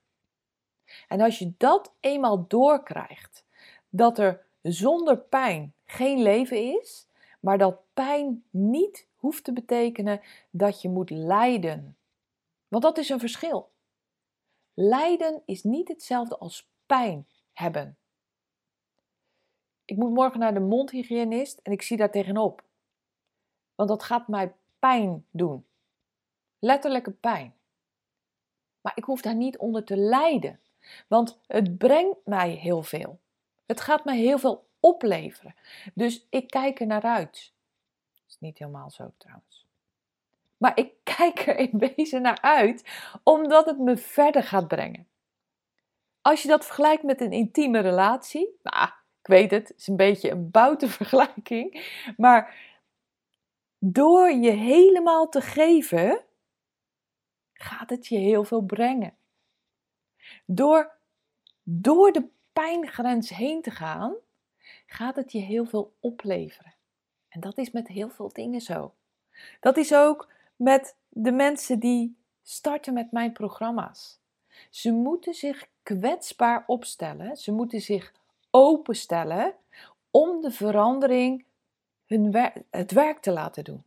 En 1.08 1.20
als 1.20 1.38
je 1.38 1.52
dat 1.58 1.92
eenmaal 2.00 2.46
doorkrijgt, 2.48 3.44
dat 3.88 4.18
er 4.18 4.46
zonder 4.62 5.18
pijn 5.18 5.74
geen 5.84 6.22
leven 6.22 6.80
is, 6.80 7.06
maar 7.40 7.58
dat 7.58 7.80
pijn 7.94 8.44
niet 8.50 9.06
hoeft 9.16 9.44
te 9.44 9.52
betekenen 9.52 10.20
dat 10.50 10.82
je 10.82 10.88
moet 10.88 11.10
lijden. 11.10 11.96
Want 12.68 12.82
dat 12.82 12.98
is 12.98 13.08
een 13.08 13.20
verschil. 13.20 13.70
Lijden 14.74 15.42
is 15.44 15.62
niet 15.62 15.88
hetzelfde 15.88 16.38
als 16.38 16.68
pijn 16.86 17.28
hebben. 17.52 17.98
Ik 19.87 19.97
moet 19.97 20.11
morgen 20.11 20.40
naar 20.40 20.55
de 20.55 20.61
mondhygiënist 20.61 21.59
en 21.62 21.73
ik 21.73 21.83
zie 21.83 21.97
daar 21.97 22.11
tegenop. 22.11 22.62
Want 23.75 23.88
dat 23.88 24.02
gaat 24.02 24.28
mij 24.28 24.55
pijn 24.78 25.26
doen. 25.31 25.66
Letterlijke 26.59 27.11
pijn. 27.11 27.55
Maar 28.81 28.93
ik 28.95 29.05
hoef 29.05 29.21
daar 29.21 29.35
niet 29.35 29.59
onder 29.59 29.85
te 29.85 29.97
lijden. 29.97 30.61
Want 31.07 31.38
het 31.47 31.78
brengt 31.78 32.19
mij 32.25 32.50
heel 32.50 32.83
veel. 32.83 33.19
Het 33.66 33.81
gaat 33.81 34.05
mij 34.05 34.19
heel 34.19 34.38
veel 34.38 34.66
opleveren. 34.81 35.55
Dus 35.95 36.26
ik 36.31 36.50
kijk 36.50 36.81
er 36.81 36.87
naar 36.87 37.02
uit. 37.02 37.52
Dat 38.14 38.25
is 38.28 38.37
niet 38.38 38.59
helemaal 38.59 38.90
zo 38.90 39.12
trouwens. 39.16 39.66
Maar 40.57 40.78
ik 40.78 40.93
kijk 41.16 41.47
er 41.47 41.57
in 41.57 41.93
wezen 41.97 42.23
naar 42.23 42.40
uit 42.40 42.85
omdat 43.23 43.66
het 43.66 43.78
me 43.78 43.97
verder 43.97 44.43
gaat 44.43 44.69
brengen. 44.69 45.09
Als 46.21 46.43
je 46.43 46.49
dat 46.49 46.64
vergelijkt 46.64 47.02
met 47.02 47.21
een 47.21 47.33
intieme 47.33 47.81
relatie, 47.81 48.59
nou, 48.62 48.90
ik 49.26 49.33
weet 49.33 49.50
het, 49.50 49.68
het 49.68 49.78
is 49.78 49.87
een 49.87 49.97
beetje 49.97 50.30
een 50.30 50.50
boute 50.50 50.88
vergelijking, 50.99 51.90
maar 52.16 52.54
door 53.78 54.30
je 54.30 54.50
helemaal 54.50 55.28
te 55.28 55.40
geven, 55.40 56.25
gaat 57.52 57.90
het 57.90 58.06
je 58.06 58.18
heel 58.18 58.45
veel 58.45 58.61
brengen. 58.61 59.16
Door, 60.45 60.99
door 61.62 62.12
de 62.12 62.28
pijngrens 62.52 63.30
heen 63.30 63.62
te 63.62 63.71
gaan, 63.71 64.14
gaat 64.87 65.16
het 65.16 65.33
je 65.33 65.38
heel 65.38 65.66
veel 65.66 65.97
opleveren. 66.00 66.75
En 67.28 67.40
dat 67.40 67.59
is 67.59 67.71
met 67.71 67.88
heel 67.88 68.09
veel 68.09 68.28
dingen 68.33 68.61
zo. 68.61 68.95
Dat 69.61 69.76
is 69.76 69.95
ook 69.95 70.33
met 70.56 70.97
de 71.09 71.33
mensen 71.33 71.78
die 71.78 72.16
starten 72.42 72.95
met 72.95 73.12
mijn 73.12 73.33
programma's. 73.33 74.21
Ze 74.71 74.92
moeten 74.92 75.35
zich 75.35 75.68
kwetsbaar 75.83 76.64
opstellen, 76.66 77.37
ze 77.37 77.52
moeten 77.52 77.80
zich 77.80 78.12
openstellen 78.56 79.54
om 80.10 80.40
de 80.40 80.50
verandering 80.50 81.44
hun 82.06 82.52
het 82.70 82.92
werk 82.92 83.22
te 83.22 83.32
laten 83.32 83.64
doen. 83.64 83.84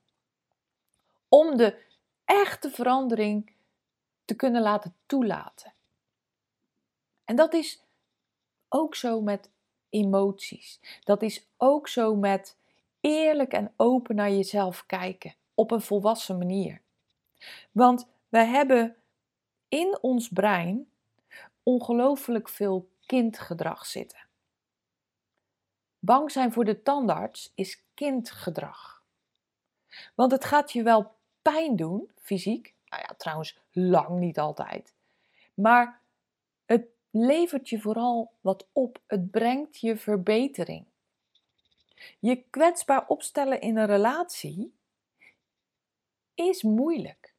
Om 1.30 1.58
de 1.58 1.82
echte 2.26 2.70
verandering 2.70 3.54
te 4.26 4.36
kunnen 4.36 4.62
laten 4.62 4.96
toelaten. 5.06 5.74
En 7.26 7.36
dat 7.36 7.54
is 7.54 7.84
ook 8.68 8.96
zo 8.96 9.22
met 9.22 9.50
emoties. 9.90 10.80
Dat 11.04 11.22
is 11.22 11.48
ook 11.58 11.88
zo 11.88 12.16
met 12.16 12.58
eerlijk 13.00 13.54
en 13.54 13.74
open 13.76 14.16
naar 14.16 14.32
jezelf 14.32 14.86
kijken 14.86 15.36
op 15.54 15.72
een 15.72 15.82
volwassen 15.82 16.38
manier. 16.38 16.82
Want 17.72 18.08
wij 18.28 18.46
hebben 18.46 18.96
in 19.68 19.98
ons 20.02 20.28
brein 20.28 20.92
ongelooflijk 21.64 22.50
veel 22.50 22.90
kindgedrag 23.06 23.86
zitten. 23.86 24.29
Bang 26.00 26.32
zijn 26.32 26.52
voor 26.52 26.66
de 26.66 26.82
tandarts 26.82 27.52
is 27.56 27.84
kindgedrag. 27.94 29.04
Want 30.16 30.32
het 30.32 30.46
gaat 30.46 30.72
je 30.72 30.84
wel 30.84 31.12
pijn 31.42 31.76
doen, 31.76 32.12
fysiek. 32.22 32.74
Nou 32.90 33.04
ja, 33.08 33.14
trouwens, 33.18 33.60
lang 33.72 34.20
niet 34.20 34.40
altijd. 34.40 34.94
Maar 35.54 36.02
het 36.66 36.86
levert 37.10 37.70
je 37.70 37.80
vooral 37.80 38.32
wat 38.42 38.68
op. 38.74 39.00
Het 39.08 39.32
brengt 39.32 39.80
je 39.80 39.98
verbetering. 39.98 40.86
Je 42.20 42.44
kwetsbaar 42.50 43.08
opstellen 43.08 43.62
in 43.62 43.78
een 43.78 43.86
relatie 43.86 44.74
is 46.34 46.64
moeilijk. 46.64 47.34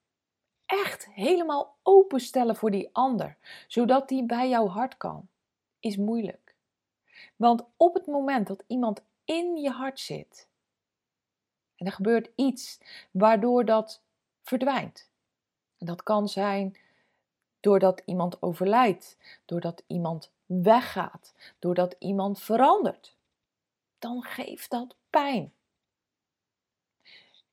Echt 0.67 1.07
helemaal 1.07 1.77
openstellen 1.83 2.57
voor 2.57 2.71
die 2.71 2.89
ander, 2.93 3.37
zodat 3.67 4.09
die 4.09 4.27
bij 4.27 4.49
jouw 4.49 4.67
hart 4.67 4.97
kan, 4.97 5.29
is 5.79 5.97
moeilijk. 5.97 6.50
Want 7.37 7.65
op 7.77 7.95
het 7.95 8.07
moment 8.07 8.47
dat 8.47 8.65
iemand 8.67 9.03
in 9.25 9.57
je 9.57 9.71
hart 9.71 10.01
zit 10.01 10.49
en 11.81 11.87
er 11.87 11.93
gebeurt 11.93 12.31
iets 12.35 12.81
waardoor 13.11 13.65
dat 13.65 14.03
verdwijnt. 14.43 15.11
En 15.79 15.87
dat 15.87 16.03
kan 16.03 16.29
zijn 16.29 16.77
doordat 17.61 18.03
iemand 18.05 18.43
overlijdt, 18.43 19.17
doordat 19.45 19.83
iemand 19.87 20.31
weggaat, 20.47 21.35
doordat 21.59 21.97
iemand 21.99 22.41
verandert. 22.41 23.17
Dan 23.99 24.23
geeft 24.23 24.71
dat 24.71 24.97
pijn. 25.11 25.53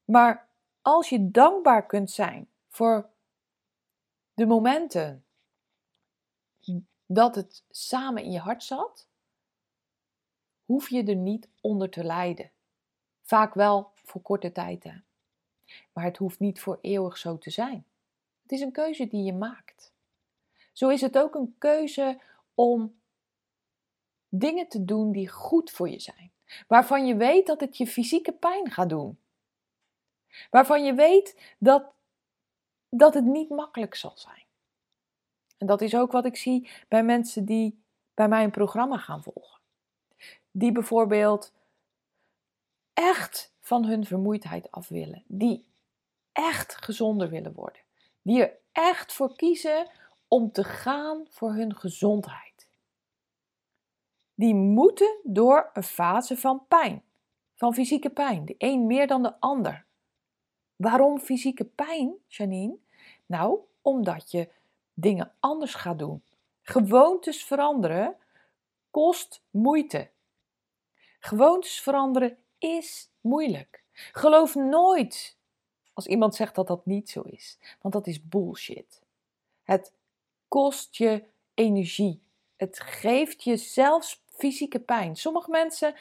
Maar 0.05 0.47
als 0.81 1.09
je 1.09 1.31
dankbaar 1.31 1.85
kunt 1.85 2.11
zijn 2.11 2.49
voor 2.67 3.09
de 4.33 4.45
momenten 4.45 5.25
dat 7.05 7.35
het 7.35 7.63
samen 7.69 8.23
in 8.23 8.31
je 8.31 8.39
hart 8.39 8.63
zat, 8.63 9.06
hoef 10.67 10.89
je 10.89 11.03
er 11.03 11.15
niet 11.15 11.49
onder 11.61 11.89
te 11.89 12.03
lijden. 12.03 12.51
Vaak 13.21 13.53
wel 13.53 13.91
voor 14.03 14.21
korte 14.21 14.51
tijd, 14.51 14.83
hè? 14.83 14.93
maar 15.93 16.03
het 16.03 16.17
hoeft 16.17 16.39
niet 16.39 16.59
voor 16.59 16.77
eeuwig 16.81 17.17
zo 17.17 17.37
te 17.37 17.49
zijn. 17.49 17.85
Het 18.41 18.51
is 18.51 18.61
een 18.61 18.71
keuze 18.71 19.07
die 19.07 19.23
je 19.23 19.33
maakt. 19.33 19.93
Zo 20.73 20.89
is 20.89 21.01
het 21.01 21.17
ook 21.17 21.35
een 21.35 21.55
keuze 21.57 22.21
om 22.53 22.99
dingen 24.29 24.67
te 24.67 24.85
doen 24.85 25.11
die 25.11 25.29
goed 25.29 25.71
voor 25.71 25.89
je 25.89 25.99
zijn, 25.99 26.31
waarvan 26.67 27.07
je 27.07 27.15
weet 27.15 27.47
dat 27.47 27.59
het 27.59 27.77
je 27.77 27.87
fysieke 27.87 28.31
pijn 28.31 28.71
gaat 28.71 28.89
doen. 28.89 29.19
Waarvan 30.49 30.83
je 30.83 30.93
weet 30.93 31.55
dat, 31.59 31.93
dat 32.89 33.13
het 33.13 33.25
niet 33.25 33.49
makkelijk 33.49 33.95
zal 33.95 34.17
zijn. 34.17 34.45
En 35.57 35.67
dat 35.67 35.81
is 35.81 35.95
ook 35.95 36.11
wat 36.11 36.25
ik 36.25 36.37
zie 36.37 36.69
bij 36.87 37.03
mensen 37.03 37.45
die 37.45 37.83
bij 38.13 38.27
mij 38.27 38.43
een 38.43 38.51
programma 38.51 38.97
gaan 38.97 39.23
volgen. 39.23 39.56
Die 40.57 40.71
bijvoorbeeld 40.71 41.53
echt 42.93 43.53
van 43.59 43.85
hun 43.85 44.05
vermoeidheid 44.05 44.71
af 44.71 44.87
willen. 44.87 45.23
Die 45.27 45.65
echt 46.31 46.75
gezonder 46.75 47.29
willen 47.29 47.53
worden. 47.53 47.81
Die 48.21 48.41
er 48.41 48.57
echt 48.71 49.13
voor 49.13 49.35
kiezen 49.35 49.89
om 50.27 50.51
te 50.51 50.63
gaan 50.63 51.25
voor 51.29 51.53
hun 51.53 51.75
gezondheid. 51.75 52.69
Die 54.33 54.55
moeten 54.55 55.19
door 55.23 55.69
een 55.73 55.83
fase 55.83 56.37
van 56.37 56.65
pijn, 56.67 57.03
van 57.55 57.73
fysieke 57.73 58.09
pijn, 58.09 58.45
de 58.45 58.55
een 58.57 58.85
meer 58.85 59.07
dan 59.07 59.23
de 59.23 59.39
ander. 59.39 59.85
Waarom 60.75 61.19
fysieke 61.19 61.65
pijn, 61.65 62.15
Janine? 62.27 62.77
Nou, 63.25 63.59
omdat 63.81 64.31
je 64.31 64.49
dingen 64.93 65.31
anders 65.39 65.73
gaat 65.73 65.99
doen. 65.99 66.23
Gewoontes 66.61 67.43
veranderen 67.43 68.15
kost 68.91 69.43
moeite. 69.49 70.09
Gewoontes 71.27 71.79
veranderen 71.79 72.37
is 72.57 73.09
moeilijk. 73.21 73.83
Geloof 74.11 74.55
nooit 74.55 75.37
als 75.93 76.07
iemand 76.07 76.35
zegt 76.35 76.55
dat 76.55 76.67
dat 76.67 76.85
niet 76.85 77.09
zo 77.09 77.21
is, 77.21 77.59
want 77.81 77.93
dat 77.93 78.07
is 78.07 78.27
bullshit. 78.27 79.01
Het 79.63 79.93
kost 80.47 80.95
je 80.95 81.23
energie. 81.53 82.21
Het 82.55 82.79
geeft 82.79 83.43
je 83.43 83.57
zelfs 83.57 84.23
fysieke 84.25 84.79
pijn. 84.79 85.15
Sommige 85.15 85.49
mensen 85.49 85.95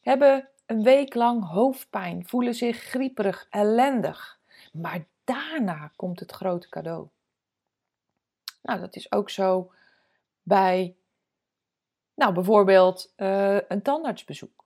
hebben 0.00 0.48
een 0.66 0.82
week 0.82 1.14
lang 1.14 1.48
hoofdpijn, 1.48 2.26
voelen 2.26 2.54
zich 2.54 2.76
grieperig, 2.76 3.46
ellendig. 3.50 4.40
Maar 4.72 5.06
daarna 5.24 5.92
komt 5.96 6.20
het 6.20 6.32
grote 6.32 6.68
cadeau. 6.68 7.08
Nou, 8.62 8.80
dat 8.80 8.96
is 8.96 9.12
ook 9.12 9.30
zo 9.30 9.72
bij, 10.42 10.96
nou, 12.14 12.34
bijvoorbeeld 12.34 13.12
uh, 13.16 13.60
een 13.68 13.82
tandartsbezoek. 13.82 14.61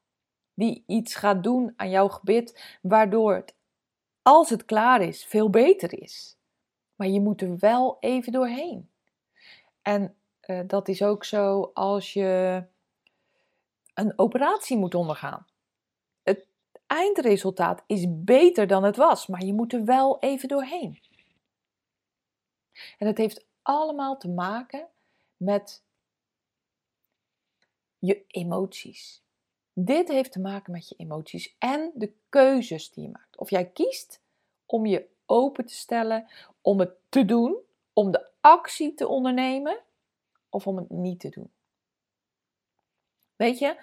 Die 0.56 0.84
iets 0.86 1.14
gaat 1.14 1.42
doen 1.42 1.72
aan 1.76 1.90
jouw 1.90 2.08
gebit, 2.08 2.78
waardoor 2.82 3.34
het, 3.34 3.54
als 4.22 4.50
het 4.50 4.64
klaar 4.64 5.00
is, 5.02 5.24
veel 5.24 5.50
beter 5.50 6.02
is. 6.02 6.36
Maar 6.94 7.08
je 7.08 7.20
moet 7.20 7.40
er 7.40 7.58
wel 7.58 7.96
even 8.00 8.32
doorheen. 8.32 8.90
En 9.82 10.16
uh, 10.46 10.60
dat 10.66 10.88
is 10.88 11.02
ook 11.02 11.24
zo 11.24 11.70
als 11.74 12.12
je 12.12 12.62
een 13.94 14.18
operatie 14.18 14.76
moet 14.76 14.94
ondergaan. 14.94 15.46
Het 16.22 16.46
eindresultaat 16.86 17.82
is 17.86 18.04
beter 18.08 18.66
dan 18.66 18.84
het 18.84 18.96
was, 18.96 19.26
maar 19.26 19.44
je 19.44 19.54
moet 19.54 19.72
er 19.72 19.84
wel 19.84 20.18
even 20.20 20.48
doorheen. 20.48 21.00
En 22.98 23.06
het 23.06 23.18
heeft 23.18 23.46
allemaal 23.62 24.16
te 24.16 24.28
maken 24.28 24.88
met 25.36 25.84
je 27.98 28.24
emoties. 28.26 29.25
Dit 29.78 30.08
heeft 30.08 30.32
te 30.32 30.40
maken 30.40 30.72
met 30.72 30.88
je 30.88 30.94
emoties 30.94 31.56
en 31.58 31.90
de 31.94 32.12
keuzes 32.28 32.90
die 32.90 33.04
je 33.04 33.10
maakt. 33.10 33.36
Of 33.36 33.50
jij 33.50 33.66
kiest 33.66 34.20
om 34.66 34.86
je 34.86 35.08
open 35.26 35.66
te 35.66 35.74
stellen, 35.74 36.30
om 36.60 36.80
het 36.80 36.90
te 37.08 37.24
doen, 37.24 37.56
om 37.92 38.10
de 38.10 38.30
actie 38.40 38.94
te 38.94 39.08
ondernemen 39.08 39.78
of 40.48 40.66
om 40.66 40.76
het 40.76 40.90
niet 40.90 41.20
te 41.20 41.28
doen. 41.28 41.50
Weet 43.36 43.58
je, 43.58 43.80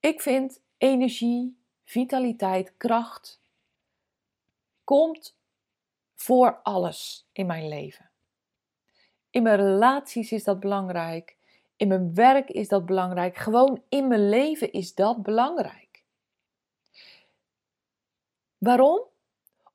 ik 0.00 0.20
vind 0.20 0.60
energie, 0.78 1.58
vitaliteit, 1.84 2.76
kracht 2.76 3.40
komt 4.84 5.36
voor 6.14 6.60
alles 6.62 7.28
in 7.32 7.46
mijn 7.46 7.68
leven. 7.68 8.10
In 9.30 9.42
mijn 9.42 9.56
relaties 9.56 10.32
is 10.32 10.44
dat 10.44 10.60
belangrijk. 10.60 11.37
In 11.78 11.88
mijn 11.88 12.14
werk 12.14 12.50
is 12.50 12.68
dat 12.68 12.86
belangrijk. 12.86 13.36
Gewoon 13.36 13.82
in 13.88 14.08
mijn 14.08 14.28
leven 14.28 14.72
is 14.72 14.94
dat 14.94 15.22
belangrijk. 15.22 16.02
Waarom? 18.58 19.02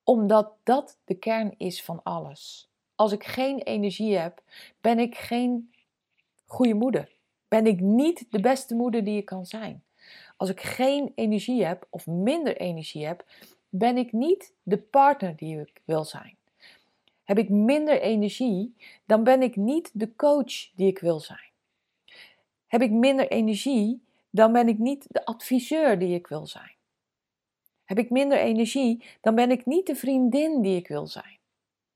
Omdat 0.04 0.54
dat 0.63 0.98
de 1.04 1.16
kern 1.16 1.54
is 1.58 1.84
van 1.84 2.00
alles. 2.04 2.70
Als 2.96 3.12
ik 3.12 3.24
geen 3.24 3.60
energie 3.60 4.18
heb, 4.18 4.44
ben 4.82 5.00
ik 5.00 5.16
geen 5.16 5.74
goede 6.46 6.74
moeder. 6.74 7.12
Ben 7.48 7.66
ik 7.66 7.80
niet 7.80 8.26
de 8.30 8.39
beste 8.39 8.76
moeder 8.76 9.04
die 9.04 9.16
je 9.16 9.22
kan 9.22 9.46
zijn. 9.46 9.84
Als 10.38 10.50
ik 10.50 10.62
geen 10.62 11.12
energie 11.16 11.66
heb 11.66 11.88
of 11.89 12.08
minder 12.08 12.58
energie 12.58 13.06
heb, 13.06 13.26
ben 13.70 13.98
ik 13.98 14.12
niet 14.12 14.54
de 14.63 14.78
partner 14.78 15.36
die 15.36 15.60
ik 15.60 15.82
wil 15.86 16.04
zijn. 16.04 16.38
Heb 17.24 17.38
ik 17.38 17.50
minder 17.50 18.02
energie, 18.02 18.76
dan 19.06 19.24
ben 19.24 19.42
ik 19.42 19.56
niet 19.56 19.92
de 19.94 20.16
coach 20.16 20.72
die 20.76 20.88
ik 20.88 21.00
wil 21.00 21.20
zijn. 21.20 21.53
Heb 22.73 22.81
ik 22.81 22.91
minder 22.91 23.27
energie, 23.27 24.03
dan 24.29 24.51
ben 24.51 24.67
ik 24.67 24.77
niet 24.77 25.05
de 25.09 25.25
adviseur 25.25 25.99
die 25.99 26.15
ik 26.15 26.27
wil 26.27 26.47
zijn. 26.47 26.75
Heb 27.83 27.97
ik 27.97 28.09
minder 28.09 28.38
energie, 28.38 29.03
dan 29.21 29.36
ben 29.36 29.51
ik 29.51 29.65
niet 29.65 29.88
de 29.88 29.95
vriendin 29.95 30.62
die 30.62 30.77
ik 30.77 30.88
wil 30.88 31.07
zijn. 31.07 31.38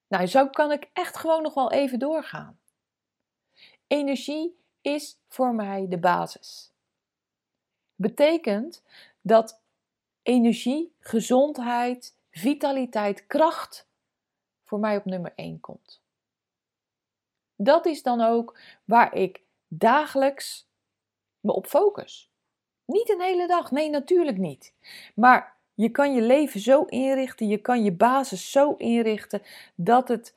Nou, 0.08 0.26
zo 0.26 0.48
kan 0.48 0.72
ik 0.72 0.90
echt 0.94 1.18
gewoon 1.18 1.42
nog 1.42 1.54
wel 1.54 1.72
even 1.72 2.00
doorgaan. 2.00 2.60
Energie 3.88 4.58
is 4.82 5.20
voor 5.28 5.56
mij 5.56 5.86
de 5.90 5.98
basis. 5.98 6.72
Betekent 7.96 8.84
dat 9.22 9.62
energie, 10.22 10.94
gezondheid, 11.00 12.16
vitaliteit, 12.30 13.28
kracht 13.28 13.88
voor 14.64 14.80
mij 14.80 14.98
op 14.98 15.06
nummer 15.06 15.34
1 15.36 15.60
komt. 15.60 16.02
Dat 17.56 17.86
is 17.86 18.04
dan 18.04 18.22
ook 18.22 18.60
waar 18.84 19.14
ik 19.14 19.46
dagelijks 19.68 20.67
op 21.54 21.68
focus. 21.68 22.32
Niet 22.86 23.10
een 23.10 23.22
hele 23.22 23.48
dag, 23.48 23.72
nee, 23.72 23.90
natuurlijk 23.90 24.38
niet. 24.38 24.74
Maar 25.16 25.56
je 25.74 25.90
kan 25.90 26.14
je 26.14 26.22
leven 26.22 26.60
zo 26.60 26.84
inrichten, 26.84 27.48
je 27.48 27.58
kan 27.58 27.84
je 27.84 27.92
basis 27.92 28.52
zo 28.52 28.74
inrichten 28.74 29.42
dat 29.76 30.08
het 30.08 30.36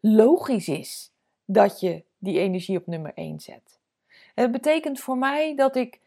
logisch 0.00 0.68
is 0.68 1.12
dat 1.44 1.80
je 1.80 2.04
die 2.18 2.38
energie 2.38 2.78
op 2.78 2.86
nummer 2.86 3.12
1 3.14 3.40
zet. 3.40 3.80
Het 4.34 4.52
betekent 4.52 5.00
voor 5.00 5.18
mij 5.18 5.54
dat 5.54 5.76
ik 5.76 6.00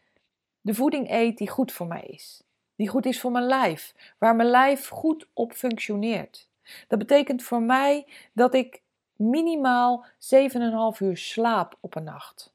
de 0.60 0.74
voeding 0.74 1.10
eet 1.10 1.38
die 1.38 1.48
goed 1.48 1.72
voor 1.72 1.86
mij 1.86 2.02
is. 2.02 2.42
Die 2.76 2.88
goed 2.88 3.06
is 3.06 3.20
voor 3.20 3.30
mijn 3.30 3.44
lijf, 3.44 3.94
waar 4.18 4.36
mijn 4.36 4.48
lijf 4.48 4.88
goed 4.88 5.26
op 5.32 5.52
functioneert. 5.52 6.48
Dat 6.88 6.98
betekent 6.98 7.42
voor 7.42 7.62
mij 7.62 8.06
dat 8.32 8.54
ik 8.54 8.82
minimaal 9.16 10.06
7,5 10.94 10.98
uur 10.98 11.16
slaap 11.16 11.76
op 11.80 11.94
een 11.94 12.04
nacht. 12.04 12.52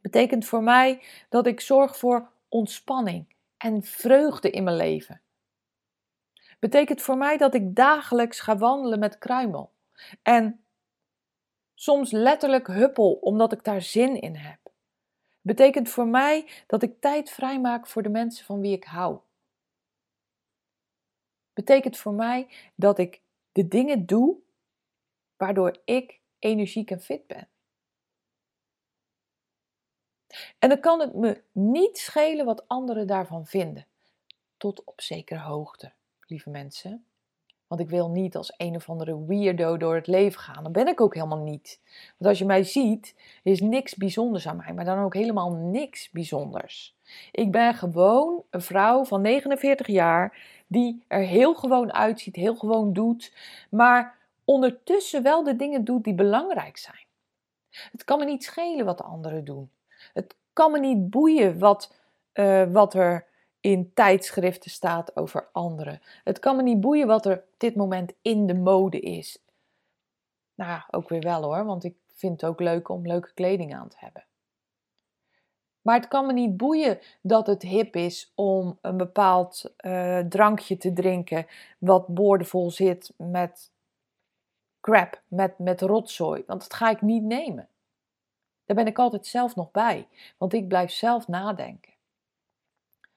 Betekent 0.00 0.44
voor 0.44 0.62
mij 0.62 1.02
dat 1.28 1.46
ik 1.46 1.60
zorg 1.60 1.96
voor 1.96 2.30
ontspanning 2.48 3.34
en 3.56 3.82
vreugde 3.82 4.50
in 4.50 4.64
mijn 4.64 4.76
leven. 4.76 5.20
Betekent 6.58 7.02
voor 7.02 7.16
mij 7.16 7.36
dat 7.36 7.54
ik 7.54 7.74
dagelijks 7.74 8.40
ga 8.40 8.56
wandelen 8.56 8.98
met 8.98 9.18
kruimel. 9.18 9.72
En 10.22 10.64
soms 11.74 12.10
letterlijk 12.10 12.66
huppel 12.66 13.12
omdat 13.12 13.52
ik 13.52 13.64
daar 13.64 13.82
zin 13.82 14.20
in 14.20 14.36
heb. 14.36 14.58
Betekent 15.40 15.88
voor 15.88 16.06
mij 16.06 16.48
dat 16.66 16.82
ik 16.82 17.00
tijd 17.00 17.30
vrijmaak 17.30 17.86
voor 17.86 18.02
de 18.02 18.08
mensen 18.08 18.44
van 18.44 18.60
wie 18.60 18.72
ik 18.72 18.84
hou. 18.84 19.18
Betekent 21.52 21.96
voor 21.96 22.14
mij 22.14 22.48
dat 22.74 22.98
ik 22.98 23.20
de 23.52 23.68
dingen 23.68 24.06
doe 24.06 24.38
waardoor 25.36 25.80
ik 25.84 26.20
energiek 26.38 26.90
en 26.90 27.00
fit 27.00 27.26
ben. 27.26 27.49
En 30.58 30.68
dan 30.68 30.80
kan 30.80 31.00
het 31.00 31.14
me 31.14 31.42
niet 31.52 31.98
schelen 31.98 32.44
wat 32.44 32.68
anderen 32.68 33.06
daarvan 33.06 33.46
vinden. 33.46 33.86
Tot 34.56 34.84
op 34.84 35.00
zekere 35.00 35.40
hoogte, 35.40 35.92
lieve 36.26 36.50
mensen. 36.50 37.04
Want 37.66 37.82
ik 37.82 37.88
wil 37.88 38.10
niet 38.10 38.36
als 38.36 38.54
een 38.56 38.74
of 38.74 38.88
andere 38.88 39.24
weirdo 39.24 39.76
door 39.76 39.94
het 39.94 40.06
leven 40.06 40.40
gaan. 40.40 40.62
Dat 40.62 40.72
ben 40.72 40.88
ik 40.88 41.00
ook 41.00 41.14
helemaal 41.14 41.42
niet. 41.42 41.80
Want 42.16 42.30
als 42.30 42.38
je 42.38 42.44
mij 42.44 42.62
ziet, 42.62 43.14
is 43.42 43.60
niks 43.60 43.94
bijzonders 43.94 44.48
aan 44.48 44.56
mij. 44.56 44.72
Maar 44.72 44.84
dan 44.84 44.98
ook 44.98 45.14
helemaal 45.14 45.52
niks 45.52 46.10
bijzonders. 46.10 46.96
Ik 47.32 47.50
ben 47.50 47.74
gewoon 47.74 48.42
een 48.50 48.62
vrouw 48.62 49.04
van 49.04 49.20
49 49.20 49.86
jaar 49.86 50.38
die 50.66 51.04
er 51.06 51.22
heel 51.22 51.54
gewoon 51.54 51.92
uitziet, 51.92 52.36
heel 52.36 52.54
gewoon 52.54 52.92
doet. 52.92 53.32
Maar 53.70 54.18
ondertussen 54.44 55.22
wel 55.22 55.42
de 55.42 55.56
dingen 55.56 55.84
doet 55.84 56.04
die 56.04 56.14
belangrijk 56.14 56.76
zijn. 56.76 57.06
Het 57.70 58.04
kan 58.04 58.18
me 58.18 58.24
niet 58.24 58.44
schelen 58.44 58.84
wat 58.84 58.98
de 58.98 59.04
anderen 59.04 59.44
doen. 59.44 59.70
Het 60.12 60.36
kan 60.52 60.72
me 60.72 60.78
niet 60.78 61.10
boeien 61.10 61.58
wat, 61.58 61.94
uh, 62.34 62.72
wat 62.72 62.94
er 62.94 63.26
in 63.60 63.90
tijdschriften 63.94 64.70
staat 64.70 65.16
over 65.16 65.48
anderen. 65.52 66.00
Het 66.24 66.38
kan 66.38 66.56
me 66.56 66.62
niet 66.62 66.80
boeien 66.80 67.06
wat 67.06 67.26
er 67.26 67.36
op 67.36 67.44
dit 67.56 67.76
moment 67.76 68.12
in 68.22 68.46
de 68.46 68.54
mode 68.54 69.00
is. 69.00 69.44
Nou, 70.54 70.80
ook 70.90 71.08
weer 71.08 71.20
wel 71.20 71.42
hoor, 71.42 71.64
want 71.64 71.84
ik 71.84 71.94
vind 72.14 72.40
het 72.40 72.50
ook 72.50 72.60
leuk 72.60 72.88
om 72.88 73.06
leuke 73.06 73.32
kleding 73.34 73.74
aan 73.74 73.88
te 73.88 73.96
hebben. 73.98 74.24
Maar 75.82 75.96
het 75.96 76.08
kan 76.08 76.26
me 76.26 76.32
niet 76.32 76.56
boeien 76.56 76.98
dat 77.22 77.46
het 77.46 77.62
hip 77.62 77.96
is 77.96 78.32
om 78.34 78.78
een 78.80 78.96
bepaald 78.96 79.74
uh, 79.84 80.18
drankje 80.18 80.76
te 80.76 80.92
drinken 80.92 81.46
wat 81.78 82.06
boordevol 82.06 82.70
zit 82.70 83.12
met 83.16 83.70
crap, 84.80 85.22
met, 85.28 85.58
met 85.58 85.80
rotzooi. 85.80 86.42
Want 86.46 86.60
dat 86.60 86.74
ga 86.74 86.90
ik 86.90 87.02
niet 87.02 87.22
nemen. 87.22 87.68
Daar 88.70 88.84
ben 88.84 88.92
ik 88.92 88.98
altijd 88.98 89.26
zelf 89.26 89.56
nog 89.56 89.70
bij, 89.70 90.08
want 90.38 90.52
ik 90.52 90.68
blijf 90.68 90.90
zelf 90.90 91.28
nadenken. 91.28 91.92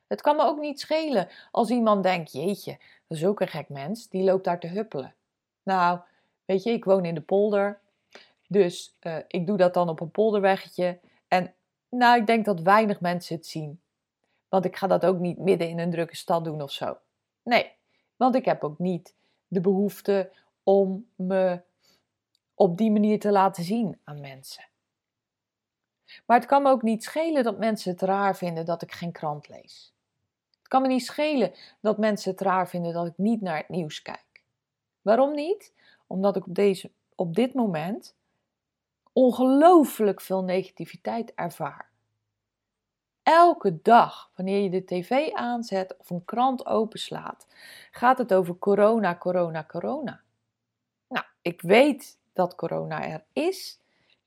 Het 0.07 0.21
kan 0.21 0.35
me 0.35 0.43
ook 0.43 0.59
niet 0.59 0.79
schelen 0.79 1.27
als 1.51 1.69
iemand 1.69 2.03
denkt: 2.03 2.31
jeetje, 2.31 2.77
dat 3.07 3.17
is 3.17 3.25
ook 3.25 3.41
een 3.41 3.47
gek 3.47 3.69
mens, 3.69 4.09
die 4.09 4.23
loopt 4.23 4.43
daar 4.43 4.59
te 4.59 4.67
huppelen. 4.67 5.15
Nou, 5.63 5.99
weet 6.45 6.63
je, 6.63 6.71
ik 6.71 6.85
woon 6.85 7.05
in 7.05 7.15
de 7.15 7.21
polder, 7.21 7.79
dus 8.47 8.97
uh, 9.01 9.17
ik 9.27 9.47
doe 9.47 9.57
dat 9.57 9.73
dan 9.73 9.89
op 9.89 9.99
een 9.99 10.11
polderweggetje. 10.11 10.99
En 11.27 11.53
nou, 11.89 12.19
ik 12.19 12.27
denk 12.27 12.45
dat 12.45 12.61
weinig 12.61 12.99
mensen 12.99 13.35
het 13.35 13.45
zien. 13.45 13.81
Want 14.49 14.65
ik 14.65 14.75
ga 14.75 14.87
dat 14.87 15.05
ook 15.05 15.19
niet 15.19 15.37
midden 15.37 15.69
in 15.69 15.79
een 15.79 15.91
drukke 15.91 16.15
stad 16.15 16.43
doen 16.43 16.61
of 16.61 16.71
zo. 16.71 16.97
Nee, 17.43 17.71
want 18.15 18.35
ik 18.35 18.45
heb 18.45 18.63
ook 18.63 18.79
niet 18.79 19.15
de 19.47 19.61
behoefte 19.61 20.31
om 20.63 21.07
me 21.15 21.61
op 22.53 22.77
die 22.77 22.91
manier 22.91 23.19
te 23.19 23.31
laten 23.31 23.63
zien 23.63 23.99
aan 24.03 24.21
mensen. 24.21 24.71
Maar 26.25 26.37
het 26.37 26.47
kan 26.47 26.63
me 26.63 26.69
ook 26.69 26.81
niet 26.81 27.03
schelen 27.03 27.43
dat 27.43 27.57
mensen 27.57 27.91
het 27.91 28.01
raar 28.01 28.37
vinden 28.37 28.65
dat 28.65 28.81
ik 28.81 28.91
geen 28.91 29.11
krant 29.11 29.47
lees. 29.49 29.93
Het 30.57 30.67
kan 30.67 30.81
me 30.81 30.87
niet 30.87 31.05
schelen 31.05 31.53
dat 31.81 31.97
mensen 31.97 32.31
het 32.31 32.41
raar 32.41 32.69
vinden 32.69 32.93
dat 32.93 33.07
ik 33.07 33.17
niet 33.17 33.41
naar 33.41 33.57
het 33.57 33.69
nieuws 33.69 34.01
kijk. 34.01 34.43
Waarom 35.01 35.33
niet? 35.33 35.73
Omdat 36.07 36.35
ik 36.35 36.47
op, 36.47 36.55
deze, 36.55 36.91
op 37.15 37.35
dit 37.35 37.53
moment 37.53 38.15
ongelooflijk 39.13 40.21
veel 40.21 40.43
negativiteit 40.43 41.33
ervaar. 41.33 41.91
Elke 43.23 43.81
dag, 43.81 44.31
wanneer 44.35 44.61
je 44.63 44.69
de 44.69 44.83
tv 44.83 45.31
aanzet 45.31 45.97
of 45.97 46.09
een 46.09 46.25
krant 46.25 46.65
openslaat, 46.65 47.47
gaat 47.91 48.17
het 48.17 48.33
over 48.33 48.57
corona, 48.57 49.15
corona, 49.15 49.65
corona. 49.65 50.21
Nou, 51.07 51.25
ik 51.41 51.61
weet 51.61 52.17
dat 52.33 52.55
corona 52.55 53.07
er 53.07 53.23
is. 53.33 53.79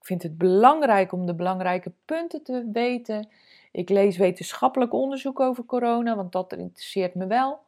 Vind 0.07 0.23
het 0.23 0.39
belangrijk 0.39 1.13
om 1.13 1.27
de 1.27 1.35
belangrijke 1.35 1.93
punten 2.05 2.43
te 2.43 2.71
weten. 2.73 3.29
Ik 3.73 3.89
lees 3.89 4.17
wetenschappelijk 4.17 4.93
onderzoek 4.93 5.41
over 5.41 5.65
corona, 5.65 6.17
want 6.17 6.33
dat 6.33 6.53
interesseert 6.53 7.15
me 7.15 7.27
wel. 7.27 7.61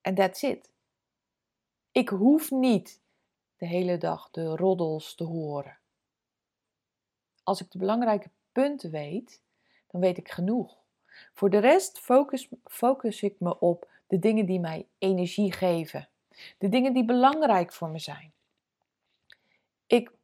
En 0.00 0.14
that's 0.14 0.42
it. 0.42 0.70
Ik 1.92 2.08
hoef 2.08 2.50
niet 2.50 3.00
de 3.56 3.66
hele 3.66 3.98
dag 3.98 4.30
de 4.30 4.56
roddels 4.56 5.14
te 5.14 5.24
horen. 5.24 5.78
Als 7.42 7.60
ik 7.60 7.70
de 7.70 7.78
belangrijke 7.78 8.30
punten 8.52 8.90
weet, 8.90 9.42
dan 9.86 10.00
weet 10.00 10.18
ik 10.18 10.30
genoeg. 10.30 10.76
Voor 11.32 11.50
de 11.50 11.58
rest 11.58 11.98
focus, 11.98 12.48
focus 12.64 13.22
ik 13.22 13.34
me 13.38 13.58
op 13.58 13.88
de 14.06 14.18
dingen 14.18 14.46
die 14.46 14.60
mij 14.60 14.86
energie 14.98 15.52
geven. 15.52 16.08
De 16.58 16.68
dingen 16.68 16.92
die 16.92 17.04
belangrijk 17.04 17.72
voor 17.72 17.88
me 17.88 17.98
zijn. 17.98 18.32
Ik 19.86 20.20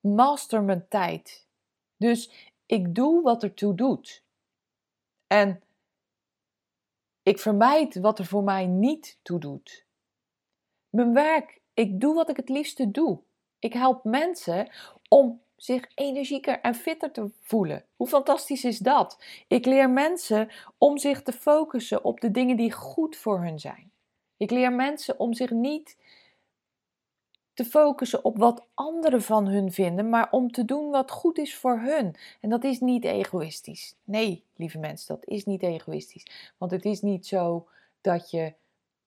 master 0.00 0.62
mijn 0.62 0.86
tijd. 0.88 1.46
Dus 1.96 2.50
ik 2.66 2.94
doe 2.94 3.22
wat 3.22 3.42
ertoe 3.42 3.74
doet. 3.74 4.22
En 5.26 5.62
ik 7.22 7.38
vermijd 7.38 7.94
wat 7.94 8.18
er 8.18 8.26
voor 8.26 8.44
mij 8.44 8.66
niet 8.66 9.18
toe 9.22 9.38
doet. 9.38 9.86
Mijn 10.88 11.12
werk, 11.12 11.60
ik 11.74 12.00
doe 12.00 12.14
wat 12.14 12.30
ik 12.30 12.36
het 12.36 12.48
liefste 12.48 12.90
doe. 12.90 13.20
Ik 13.58 13.72
help 13.72 14.04
mensen 14.04 14.70
om 15.08 15.40
zich 15.56 15.90
energieker 15.94 16.60
en 16.60 16.74
fitter 16.74 17.10
te 17.10 17.30
voelen. 17.40 17.84
Hoe 17.96 18.06
fantastisch 18.06 18.64
is 18.64 18.78
dat? 18.78 19.24
Ik 19.48 19.66
leer 19.66 19.90
mensen 19.90 20.48
om 20.78 20.98
zich 20.98 21.22
te 21.22 21.32
focussen 21.32 22.04
op 22.04 22.20
de 22.20 22.30
dingen 22.30 22.56
die 22.56 22.72
goed 22.72 23.16
voor 23.16 23.40
hun 23.40 23.58
zijn. 23.58 23.92
Ik 24.36 24.50
leer 24.50 24.72
mensen 24.72 25.18
om 25.18 25.34
zich 25.34 25.50
niet 25.50 25.96
te 27.60 27.70
focussen 27.70 28.24
op 28.24 28.38
wat 28.38 28.66
anderen 28.74 29.22
van 29.22 29.46
hun 29.46 29.72
vinden, 29.72 30.08
maar 30.08 30.30
om 30.30 30.50
te 30.50 30.64
doen 30.64 30.90
wat 30.90 31.10
goed 31.10 31.38
is 31.38 31.56
voor 31.56 31.78
hun. 31.78 32.16
En 32.40 32.50
dat 32.50 32.64
is 32.64 32.80
niet 32.80 33.04
egoïstisch. 33.04 33.96
Nee, 34.04 34.44
lieve 34.56 34.78
mensen, 34.78 35.14
dat 35.14 35.26
is 35.26 35.44
niet 35.44 35.62
egoïstisch. 35.62 36.52
Want 36.58 36.70
het 36.70 36.84
is 36.84 37.00
niet 37.00 37.26
zo 37.26 37.68
dat 38.00 38.30
je 38.30 38.54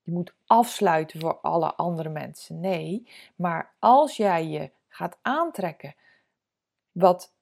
je 0.02 0.12
moet 0.12 0.34
afsluiten 0.46 1.20
voor 1.20 1.40
alle 1.40 1.74
andere 1.74 2.10
mensen. 2.10 2.60
Nee, 2.60 3.08
maar 3.36 3.74
als 3.80 4.18
jij 4.18 4.48
je 4.48 4.72
gaat 4.88 5.18
aantrekken 5.22 5.96
wat 6.92 7.34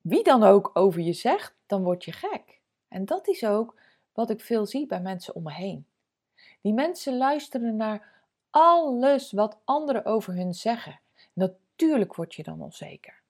wie 0.00 0.22
dan 0.22 0.42
ook 0.42 0.70
over 0.74 1.00
je 1.00 1.12
zegt, 1.12 1.54
dan 1.66 1.82
word 1.82 2.04
je 2.04 2.12
gek. 2.12 2.60
En 2.88 3.04
dat 3.04 3.28
is 3.28 3.44
ook 3.44 3.80
wat 4.12 4.30
ik 4.30 4.40
veel 4.40 4.66
zie 4.66 4.86
bij 4.86 5.00
mensen 5.00 5.34
om 5.34 5.42
me 5.42 5.52
heen. 5.52 5.86
Die 6.60 6.72
mensen 6.72 7.16
luisteren 7.16 7.76
naar 7.76 8.15
alles 8.58 9.32
wat 9.32 9.58
anderen 9.64 10.04
over 10.04 10.34
hun 10.34 10.54
zeggen. 10.54 11.00
Natuurlijk 11.32 12.14
word 12.14 12.34
je 12.34 12.42
dan 12.42 12.62
onzeker. 12.62 13.20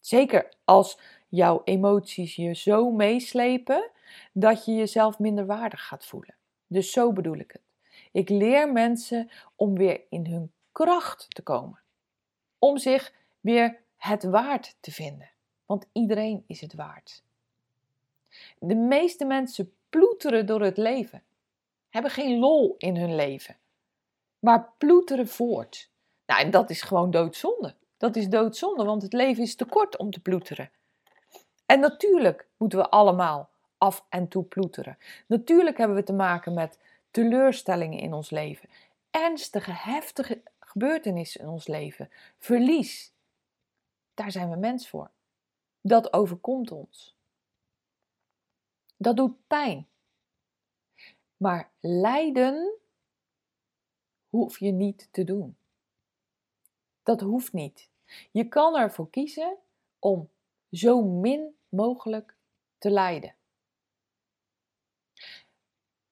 Zeker 0.00 0.52
als 0.64 0.98
jouw 1.28 1.60
emoties 1.64 2.36
je 2.36 2.54
zo 2.54 2.90
meeslepen 2.90 3.90
dat 4.32 4.64
je 4.64 4.72
jezelf 4.72 5.18
minder 5.18 5.46
waardig 5.46 5.86
gaat 5.86 6.06
voelen. 6.06 6.34
Dus 6.66 6.90
zo 6.90 7.12
bedoel 7.12 7.36
ik 7.36 7.52
het. 7.52 7.62
Ik 8.12 8.28
leer 8.28 8.72
mensen 8.72 9.30
om 9.54 9.74
weer 9.74 10.00
in 10.08 10.26
hun 10.26 10.52
kracht 10.72 11.26
te 11.28 11.42
komen. 11.42 11.80
Om 12.58 12.78
zich 12.78 13.12
weer 13.40 13.80
het 13.96 14.24
waard 14.24 14.76
te 14.80 14.92
vinden. 14.92 15.30
Want 15.66 15.86
iedereen 15.92 16.44
is 16.46 16.60
het 16.60 16.74
waard. 16.74 17.22
De 18.58 18.74
meeste 18.74 19.24
mensen 19.24 19.72
ploeteren 19.88 20.46
door 20.46 20.60
het 20.60 20.76
leven, 20.76 21.22
hebben 21.88 22.10
geen 22.10 22.38
lol 22.38 22.74
in 22.78 22.96
hun 22.96 23.14
leven, 23.14 23.56
maar 24.46 24.72
ploeteren 24.78 25.28
voort. 25.28 25.90
Nou, 26.26 26.40
en 26.40 26.50
dat 26.50 26.70
is 26.70 26.82
gewoon 26.82 27.10
doodzonde. 27.10 27.74
Dat 27.96 28.16
is 28.16 28.28
doodzonde, 28.28 28.84
want 28.84 29.02
het 29.02 29.12
leven 29.12 29.42
is 29.42 29.56
te 29.56 29.64
kort 29.64 29.96
om 29.96 30.10
te 30.10 30.20
ploeteren. 30.20 30.70
En 31.66 31.80
natuurlijk 31.80 32.48
moeten 32.56 32.78
we 32.78 32.88
allemaal 32.90 33.50
af 33.78 34.04
en 34.08 34.28
toe 34.28 34.44
ploeteren. 34.44 34.98
Natuurlijk 35.26 35.78
hebben 35.78 35.96
we 35.96 36.02
te 36.02 36.12
maken 36.12 36.54
met 36.54 36.78
teleurstellingen 37.10 37.98
in 37.98 38.12
ons 38.12 38.30
leven, 38.30 38.68
ernstige, 39.10 39.72
heftige 39.72 40.42
gebeurtenissen 40.60 41.40
in 41.40 41.48
ons 41.48 41.66
leven, 41.66 42.10
verlies, 42.38 43.12
daar 44.14 44.30
zijn 44.30 44.50
we 44.50 44.56
mens 44.56 44.88
voor. 44.88 45.10
Dat 45.80 46.12
overkomt 46.12 46.70
ons. 46.70 47.16
Dat 48.96 49.16
doet 49.16 49.46
pijn. 49.46 49.86
Maar 51.36 51.70
lijden 51.80 52.78
hoef 54.36 54.58
je 54.58 54.72
niet 54.72 55.08
te 55.10 55.24
doen. 55.24 55.56
Dat 57.02 57.20
hoeft 57.20 57.52
niet. 57.52 57.90
Je 58.30 58.48
kan 58.48 58.76
ervoor 58.76 59.10
kiezen 59.10 59.56
om 59.98 60.30
zo 60.70 61.02
min 61.02 61.56
mogelijk 61.68 62.36
te 62.78 62.90
lijden. 62.90 63.34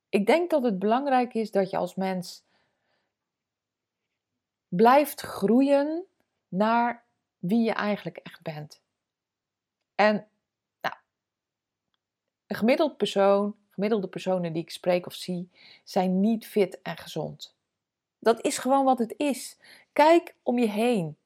Ik 0.09 0.27
denk 0.27 0.51
dat 0.51 0.63
het 0.63 0.79
belangrijk 0.79 1.35
is 1.35 1.51
dat 1.51 1.71
je 1.71 1.77
als 1.77 1.95
mens 1.95 2.43
blijft 4.69 5.21
groeien 5.21 6.05
naar 6.49 7.05
wie 7.39 7.63
je 7.63 7.73
eigenlijk 7.73 8.17
echt 8.17 8.43
bent. 8.43 8.83
En 9.95 10.29
nou, 10.81 10.95
een 12.47 12.57
gemiddeld 12.57 12.97
persoon, 12.97 13.57
gemiddelde 13.71 14.09
personen 14.09 14.53
die 14.53 14.63
ik 14.63 14.71
spreek 14.71 15.07
of 15.07 15.15
zie, 15.15 15.51
zijn 15.85 16.21
niet 16.21 16.47
fit 16.47 16.83
en 16.83 16.97
gezond. 16.97 17.54
Dat 18.25 18.45
is 18.45 18.59
gewoon 18.59 18.85
wat 18.85 18.99
het 18.99 19.15
is. 19.17 19.57
Kijk 19.93 20.35
om 20.43 20.59
je 20.59 20.69
heen. 20.69 21.17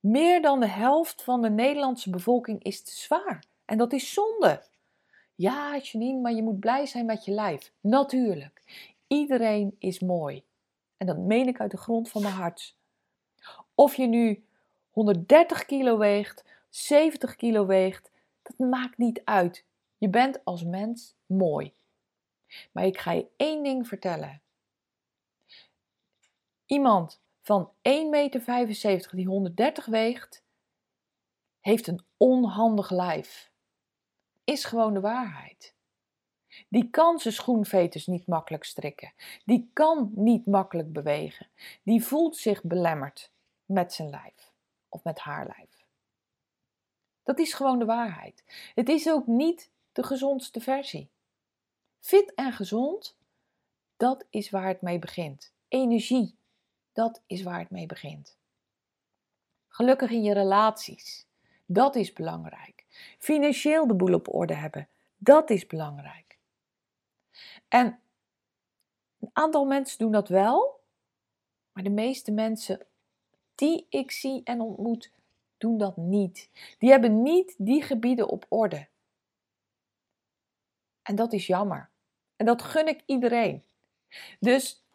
Meer 0.00 0.42
dan 0.42 0.60
de 0.60 0.68
helft 0.68 1.22
van 1.22 1.42
de 1.42 1.50
Nederlandse 1.50 2.10
bevolking 2.10 2.62
is 2.62 2.82
te 2.82 2.90
zwaar. 2.90 3.44
En 3.64 3.78
dat 3.78 3.92
is 3.92 4.12
zonde. 4.12 4.62
Ja, 5.34 5.78
Janine, 5.82 6.20
maar 6.20 6.32
je 6.32 6.42
moet 6.42 6.60
blij 6.60 6.86
zijn 6.86 7.06
met 7.06 7.24
je 7.24 7.32
lijf. 7.32 7.72
Natuurlijk. 7.80 8.62
Iedereen 9.06 9.76
is 9.78 10.00
mooi. 10.00 10.44
En 10.96 11.06
dat 11.06 11.18
meen 11.18 11.48
ik 11.48 11.60
uit 11.60 11.70
de 11.70 11.76
grond 11.76 12.08
van 12.08 12.22
mijn 12.22 12.34
hart. 12.34 12.76
Of 13.74 13.94
je 13.94 14.06
nu 14.06 14.44
130 14.90 15.64
kilo 15.64 15.98
weegt, 15.98 16.44
70 16.70 17.36
kilo 17.36 17.66
weegt, 17.66 18.10
dat 18.42 18.68
maakt 18.68 18.98
niet 18.98 19.20
uit. 19.24 19.64
Je 19.98 20.08
bent 20.08 20.44
als 20.44 20.64
mens 20.64 21.14
mooi. 21.26 21.72
Maar 22.72 22.84
ik 22.84 22.98
ga 22.98 23.12
je 23.12 23.26
één 23.36 23.62
ding 23.62 23.88
vertellen. 23.88 24.40
Iemand 26.66 27.20
van 27.42 27.70
1,75 27.70 27.80
meter 28.10 29.08
die 29.10 29.26
130 29.26 29.86
weegt, 29.86 30.44
heeft 31.60 31.86
een 31.86 32.04
onhandig 32.16 32.90
lijf. 32.90 33.50
Is 34.44 34.64
gewoon 34.64 34.94
de 34.94 35.00
waarheid. 35.00 35.74
Die 36.68 36.90
kan 36.90 37.18
zijn 37.18 37.34
schoenveters 37.34 38.06
niet 38.06 38.26
makkelijk 38.26 38.64
strikken. 38.64 39.12
Die 39.44 39.70
kan 39.72 40.10
niet 40.14 40.46
makkelijk 40.46 40.92
bewegen. 40.92 41.46
Die 41.82 42.04
voelt 42.04 42.36
zich 42.36 42.62
belemmerd 42.62 43.30
met 43.64 43.92
zijn 43.92 44.10
lijf 44.10 44.52
of 44.88 45.04
met 45.04 45.18
haar 45.18 45.46
lijf. 45.46 45.86
Dat 47.22 47.38
is 47.38 47.52
gewoon 47.52 47.78
de 47.78 47.84
waarheid. 47.84 48.44
Het 48.74 48.88
is 48.88 49.08
ook 49.08 49.26
niet 49.26 49.70
de 49.92 50.02
gezondste 50.02 50.60
versie. 50.60 51.10
Fit 52.00 52.34
en 52.34 52.52
gezond, 52.52 53.16
dat 53.96 54.24
is 54.30 54.50
waar 54.50 54.68
het 54.68 54.82
mee 54.82 54.98
begint. 54.98 55.52
Energie, 55.68 56.35
dat 56.96 57.22
is 57.26 57.42
waar 57.42 57.58
het 57.58 57.70
mee 57.70 57.86
begint. 57.86 58.36
Gelukkig 59.68 60.10
in 60.10 60.22
je 60.22 60.32
relaties, 60.32 61.26
dat 61.66 61.94
is 61.94 62.12
belangrijk. 62.12 62.84
Financieel 63.18 63.86
de 63.86 63.94
boel 63.94 64.14
op 64.14 64.34
orde 64.34 64.54
hebben, 64.54 64.88
dat 65.16 65.50
is 65.50 65.66
belangrijk. 65.66 66.38
En 67.68 67.98
een 69.20 69.30
aantal 69.32 69.64
mensen 69.64 69.98
doen 69.98 70.12
dat 70.12 70.28
wel, 70.28 70.80
maar 71.72 71.82
de 71.82 71.90
meeste 71.90 72.32
mensen 72.32 72.86
die 73.54 73.86
ik 73.88 74.10
zie 74.10 74.40
en 74.44 74.60
ontmoet, 74.60 75.12
doen 75.58 75.78
dat 75.78 75.96
niet. 75.96 76.50
Die 76.78 76.90
hebben 76.90 77.22
niet 77.22 77.54
die 77.58 77.82
gebieden 77.82 78.28
op 78.28 78.46
orde. 78.48 78.88
En 81.02 81.14
dat 81.14 81.32
is 81.32 81.46
jammer. 81.46 81.90
En 82.36 82.46
dat 82.46 82.62
gun 82.62 82.88
ik 82.88 83.02
iedereen. 83.06 83.64
Dus 84.40 84.85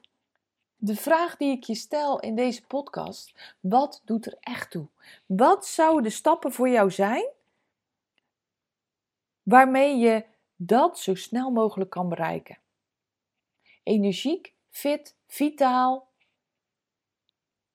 de 0.83 0.95
vraag 0.95 1.37
die 1.37 1.51
ik 1.51 1.63
je 1.63 1.75
stel 1.75 2.19
in 2.19 2.35
deze 2.35 2.65
podcast: 2.65 3.55
wat 3.59 4.01
doet 4.05 4.25
er 4.25 4.37
echt 4.39 4.71
toe? 4.71 4.87
Wat 5.25 5.67
zouden 5.67 6.03
de 6.03 6.09
stappen 6.09 6.51
voor 6.51 6.69
jou 6.69 6.91
zijn 6.91 7.25
waarmee 9.43 9.97
je 9.97 10.25
dat 10.55 10.99
zo 10.99 11.15
snel 11.15 11.51
mogelijk 11.51 11.89
kan 11.89 12.09
bereiken? 12.09 12.57
Energiek, 13.83 14.53
fit, 14.69 15.15
vitaal, 15.27 16.07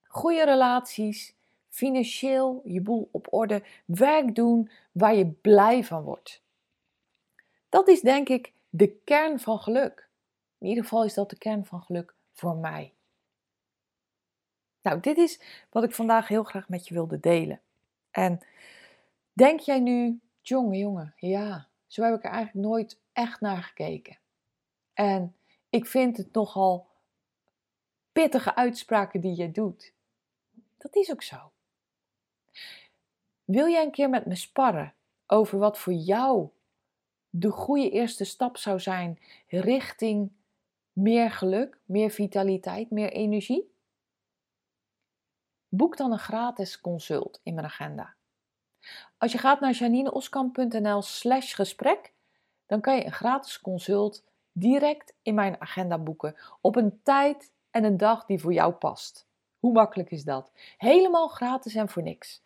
goede 0.03 0.45
relaties, 0.45 1.35
financieel 1.69 2.61
je 2.65 2.81
boel 2.81 3.09
op 3.13 3.33
orde, 3.33 3.63
werk 3.85 4.35
doen 4.35 4.71
waar 4.93 5.15
je 5.15 5.27
blij 5.27 5.85
van 5.85 6.03
wordt. 6.03 6.43
Dat 7.69 7.89
is 7.89 8.01
denk 8.01 8.29
ik 8.29 8.53
de 8.69 8.89
kern 9.05 9.41
van 9.41 9.59
geluk. 9.59 10.09
In 10.59 10.67
ieder 10.67 10.83
geval 10.83 11.05
is 11.05 11.15
dat 11.15 11.31
de 11.31 11.39
kern 11.39 11.65
van 11.65 11.83
geluk 11.83 12.15
voor 12.33 12.57
mij. 12.57 12.95
Nou, 14.87 15.01
dit 15.01 15.17
is 15.17 15.41
wat 15.71 15.85
ik 15.85 15.93
vandaag 15.93 16.29
heel 16.29 16.45
graag 16.45 16.69
met 16.69 16.89
je 16.89 16.95
wilde 16.95 17.21
delen. 17.21 17.61
En 18.11 18.41
denk 19.33 19.61
jij 19.61 19.81
nu, 19.81 20.21
jongen, 20.41 20.79
jongen, 20.79 21.15
ja, 21.17 21.69
zo 21.87 22.03
heb 22.03 22.15
ik 22.15 22.25
er 22.25 22.31
eigenlijk 22.31 22.67
nooit 22.67 23.01
echt 23.13 23.41
naar 23.41 23.63
gekeken. 23.63 24.19
En 24.95 25.37
ik 25.71 25.87
vind 25.87 26.17
het 26.17 26.33
nogal 26.33 26.89
pittige 28.13 28.55
uitspraken 28.55 29.21
die 29.21 29.37
je 29.37 29.51
doet. 29.51 29.93
Dat 30.79 30.97
is 30.97 31.13
ook 31.13 31.23
zo. 31.23 31.51
Wil 33.45 33.69
jij 33.69 33.85
een 33.85 33.91
keer 33.91 34.11
met 34.11 34.27
me 34.27 34.35
sparren 34.35 34.95
over 35.27 35.59
wat 35.59 35.79
voor 35.79 35.93
jou 35.93 36.49
de 37.31 37.51
goede 37.51 37.91
eerste 37.91 38.25
stap 38.25 38.57
zou 38.57 38.81
zijn 38.81 39.19
richting 39.49 40.33
meer 40.93 41.31
geluk, 41.31 41.79
meer 41.85 42.11
vitaliteit, 42.11 42.91
meer 42.91 43.13
energie? 43.13 43.75
Boek 45.77 45.97
dan 45.97 46.13
een 46.13 46.19
gratis 46.19 46.81
consult 46.81 47.41
in 47.43 47.55
mijn 47.55 47.67
agenda. 47.67 48.15
Als 49.19 49.33
je 49.33 49.39
gaat 49.39 49.61
naar 49.61 49.73
janineoskamp.nl 49.73 51.03
slash 51.03 51.55
gesprek, 51.55 52.13
dan 52.67 52.81
kan 52.81 52.97
je 52.97 53.05
een 53.05 53.13
gratis 53.13 53.61
consult 53.61 54.25
direct 54.53 55.15
in 55.23 55.35
mijn 55.35 55.61
agenda 55.61 55.99
boeken 55.99 56.37
op 56.61 56.77
een 56.77 57.01
tijd 57.03 57.53
en 57.71 57.85
een 57.85 57.97
dag 57.97 58.25
die 58.25 58.41
voor 58.41 58.53
jou 58.53 58.73
past. 58.73 59.27
Hoe 59.59 59.73
makkelijk 59.73 60.11
is 60.11 60.25
dat? 60.25 60.53
Helemaal 60.77 61.29
gratis 61.29 61.75
en 61.75 61.89
voor 61.89 62.03
niks. 62.03 62.43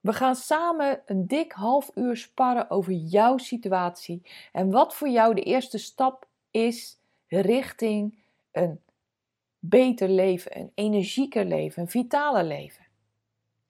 We 0.00 0.12
gaan 0.12 0.36
samen 0.36 1.02
een 1.06 1.26
dik 1.26 1.52
half 1.52 1.90
uur 1.94 2.16
sparren 2.16 2.70
over 2.70 2.92
jouw 2.92 3.38
situatie 3.38 4.22
en 4.52 4.70
wat 4.70 4.94
voor 4.94 5.08
jou 5.08 5.34
de 5.34 5.42
eerste 5.42 5.78
stap 5.78 6.26
is 6.50 6.98
richting 7.28 8.18
een 8.52 8.80
beter 9.68 10.08
leven, 10.08 10.58
een 10.58 10.70
energieker 10.74 11.44
leven, 11.44 11.82
een 11.82 11.88
vitaler 11.88 12.44
leven. 12.44 12.84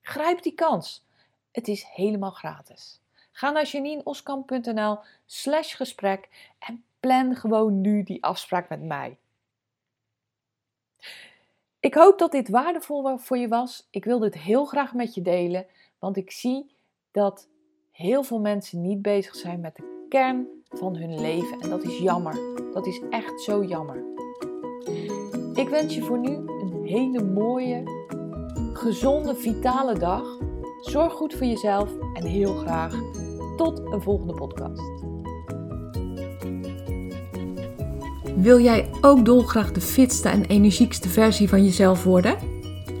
Grijp 0.01 0.41
die 0.41 0.53
kans. 0.53 1.05
Het 1.51 1.67
is 1.67 1.83
helemaal 1.83 2.31
gratis. 2.31 3.01
Ga 3.31 3.51
naar 3.51 3.65
janineoskamp.nl 3.65 4.99
slash 5.25 5.75
gesprek 5.75 6.29
en 6.59 6.83
plan 6.99 7.35
gewoon 7.35 7.81
nu 7.81 8.03
die 8.03 8.23
afspraak 8.23 8.69
met 8.69 8.81
mij. 8.81 9.17
Ik 11.79 11.93
hoop 11.93 12.19
dat 12.19 12.31
dit 12.31 12.49
waardevol 12.49 13.17
voor 13.17 13.37
je 13.37 13.47
was. 13.47 13.87
Ik 13.89 14.05
wil 14.05 14.19
dit 14.19 14.37
heel 14.37 14.65
graag 14.65 14.93
met 14.93 15.13
je 15.13 15.21
delen, 15.21 15.65
want 15.99 16.17
ik 16.17 16.31
zie 16.31 16.75
dat 17.11 17.47
heel 17.91 18.23
veel 18.23 18.39
mensen 18.39 18.81
niet 18.81 19.01
bezig 19.01 19.35
zijn 19.35 19.59
met 19.59 19.75
de 19.75 20.05
kern 20.09 20.47
van 20.69 20.95
hun 20.95 21.21
leven. 21.21 21.59
En 21.59 21.69
dat 21.69 21.83
is 21.83 21.97
jammer. 21.97 22.35
Dat 22.73 22.87
is 22.87 23.01
echt 23.09 23.41
zo 23.41 23.63
jammer. 23.63 24.24
Ik 25.65 25.71
wens 25.71 25.95
je 25.95 26.01
voor 26.01 26.19
nu 26.19 26.29
een 26.35 26.79
hele 26.83 27.23
mooie, 27.23 27.83
gezonde, 28.73 29.35
vitale 29.35 29.99
dag. 29.99 30.23
Zorg 30.81 31.13
goed 31.13 31.33
voor 31.33 31.45
jezelf 31.47 31.89
en 32.13 32.25
heel 32.25 32.53
graag 32.53 32.93
tot 33.57 33.79
een 33.79 34.01
volgende 34.01 34.33
podcast. 34.33 34.81
Wil 38.35 38.59
jij 38.59 38.89
ook 39.01 39.25
dolgraag 39.25 39.71
de 39.71 39.81
fitste 39.81 40.29
en 40.29 40.45
energiekste 40.45 41.09
versie 41.09 41.49
van 41.49 41.63
jezelf 41.63 42.03
worden? 42.03 42.37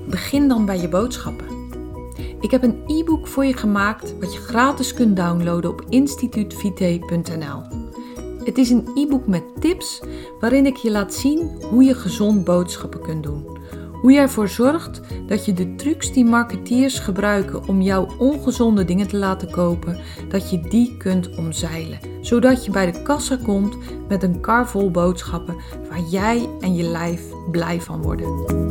Begin 0.09 0.47
dan 0.47 0.65
bij 0.65 0.79
je 0.79 0.89
boodschappen. 0.89 1.47
Ik 2.39 2.51
heb 2.51 2.63
een 2.63 2.83
e-book 2.87 3.27
voor 3.27 3.45
je 3.45 3.53
gemaakt 3.53 4.19
wat 4.19 4.33
je 4.33 4.39
gratis 4.39 4.93
kunt 4.93 5.15
downloaden 5.15 5.69
op 5.69 5.85
instituutvite.nl. 5.89 7.74
Het 8.45 8.57
is 8.57 8.69
een 8.69 8.87
e-book 8.95 9.27
met 9.27 9.43
tips 9.59 10.01
waarin 10.39 10.65
ik 10.65 10.75
je 10.75 10.91
laat 10.91 11.13
zien 11.13 11.49
hoe 11.69 11.83
je 11.83 11.93
gezond 11.93 12.43
boodschappen 12.43 13.01
kunt 13.01 13.23
doen. 13.23 13.57
Hoe 14.01 14.11
jij 14.11 14.21
ervoor 14.21 14.49
zorgt 14.49 15.01
dat 15.27 15.45
je 15.45 15.53
de 15.53 15.75
trucs 15.75 16.11
die 16.13 16.25
marketeers 16.25 16.99
gebruiken 16.99 17.67
om 17.67 17.81
jouw 17.81 18.07
ongezonde 18.17 18.85
dingen 18.85 19.07
te 19.07 19.17
laten 19.17 19.51
kopen, 19.51 19.99
dat 20.29 20.49
je 20.49 20.59
die 20.59 20.97
kunt 20.97 21.37
omzeilen. 21.37 21.99
Zodat 22.21 22.65
je 22.65 22.71
bij 22.71 22.91
de 22.91 23.01
kassa 23.01 23.37
komt 23.43 23.77
met 24.07 24.23
een 24.23 24.39
kar 24.39 24.67
vol 24.67 24.91
boodschappen 24.91 25.55
waar 25.89 26.03
jij 26.09 26.49
en 26.59 26.75
je 26.75 26.83
lijf 26.83 27.21
blij 27.51 27.81
van 27.81 28.01
worden. 28.01 28.64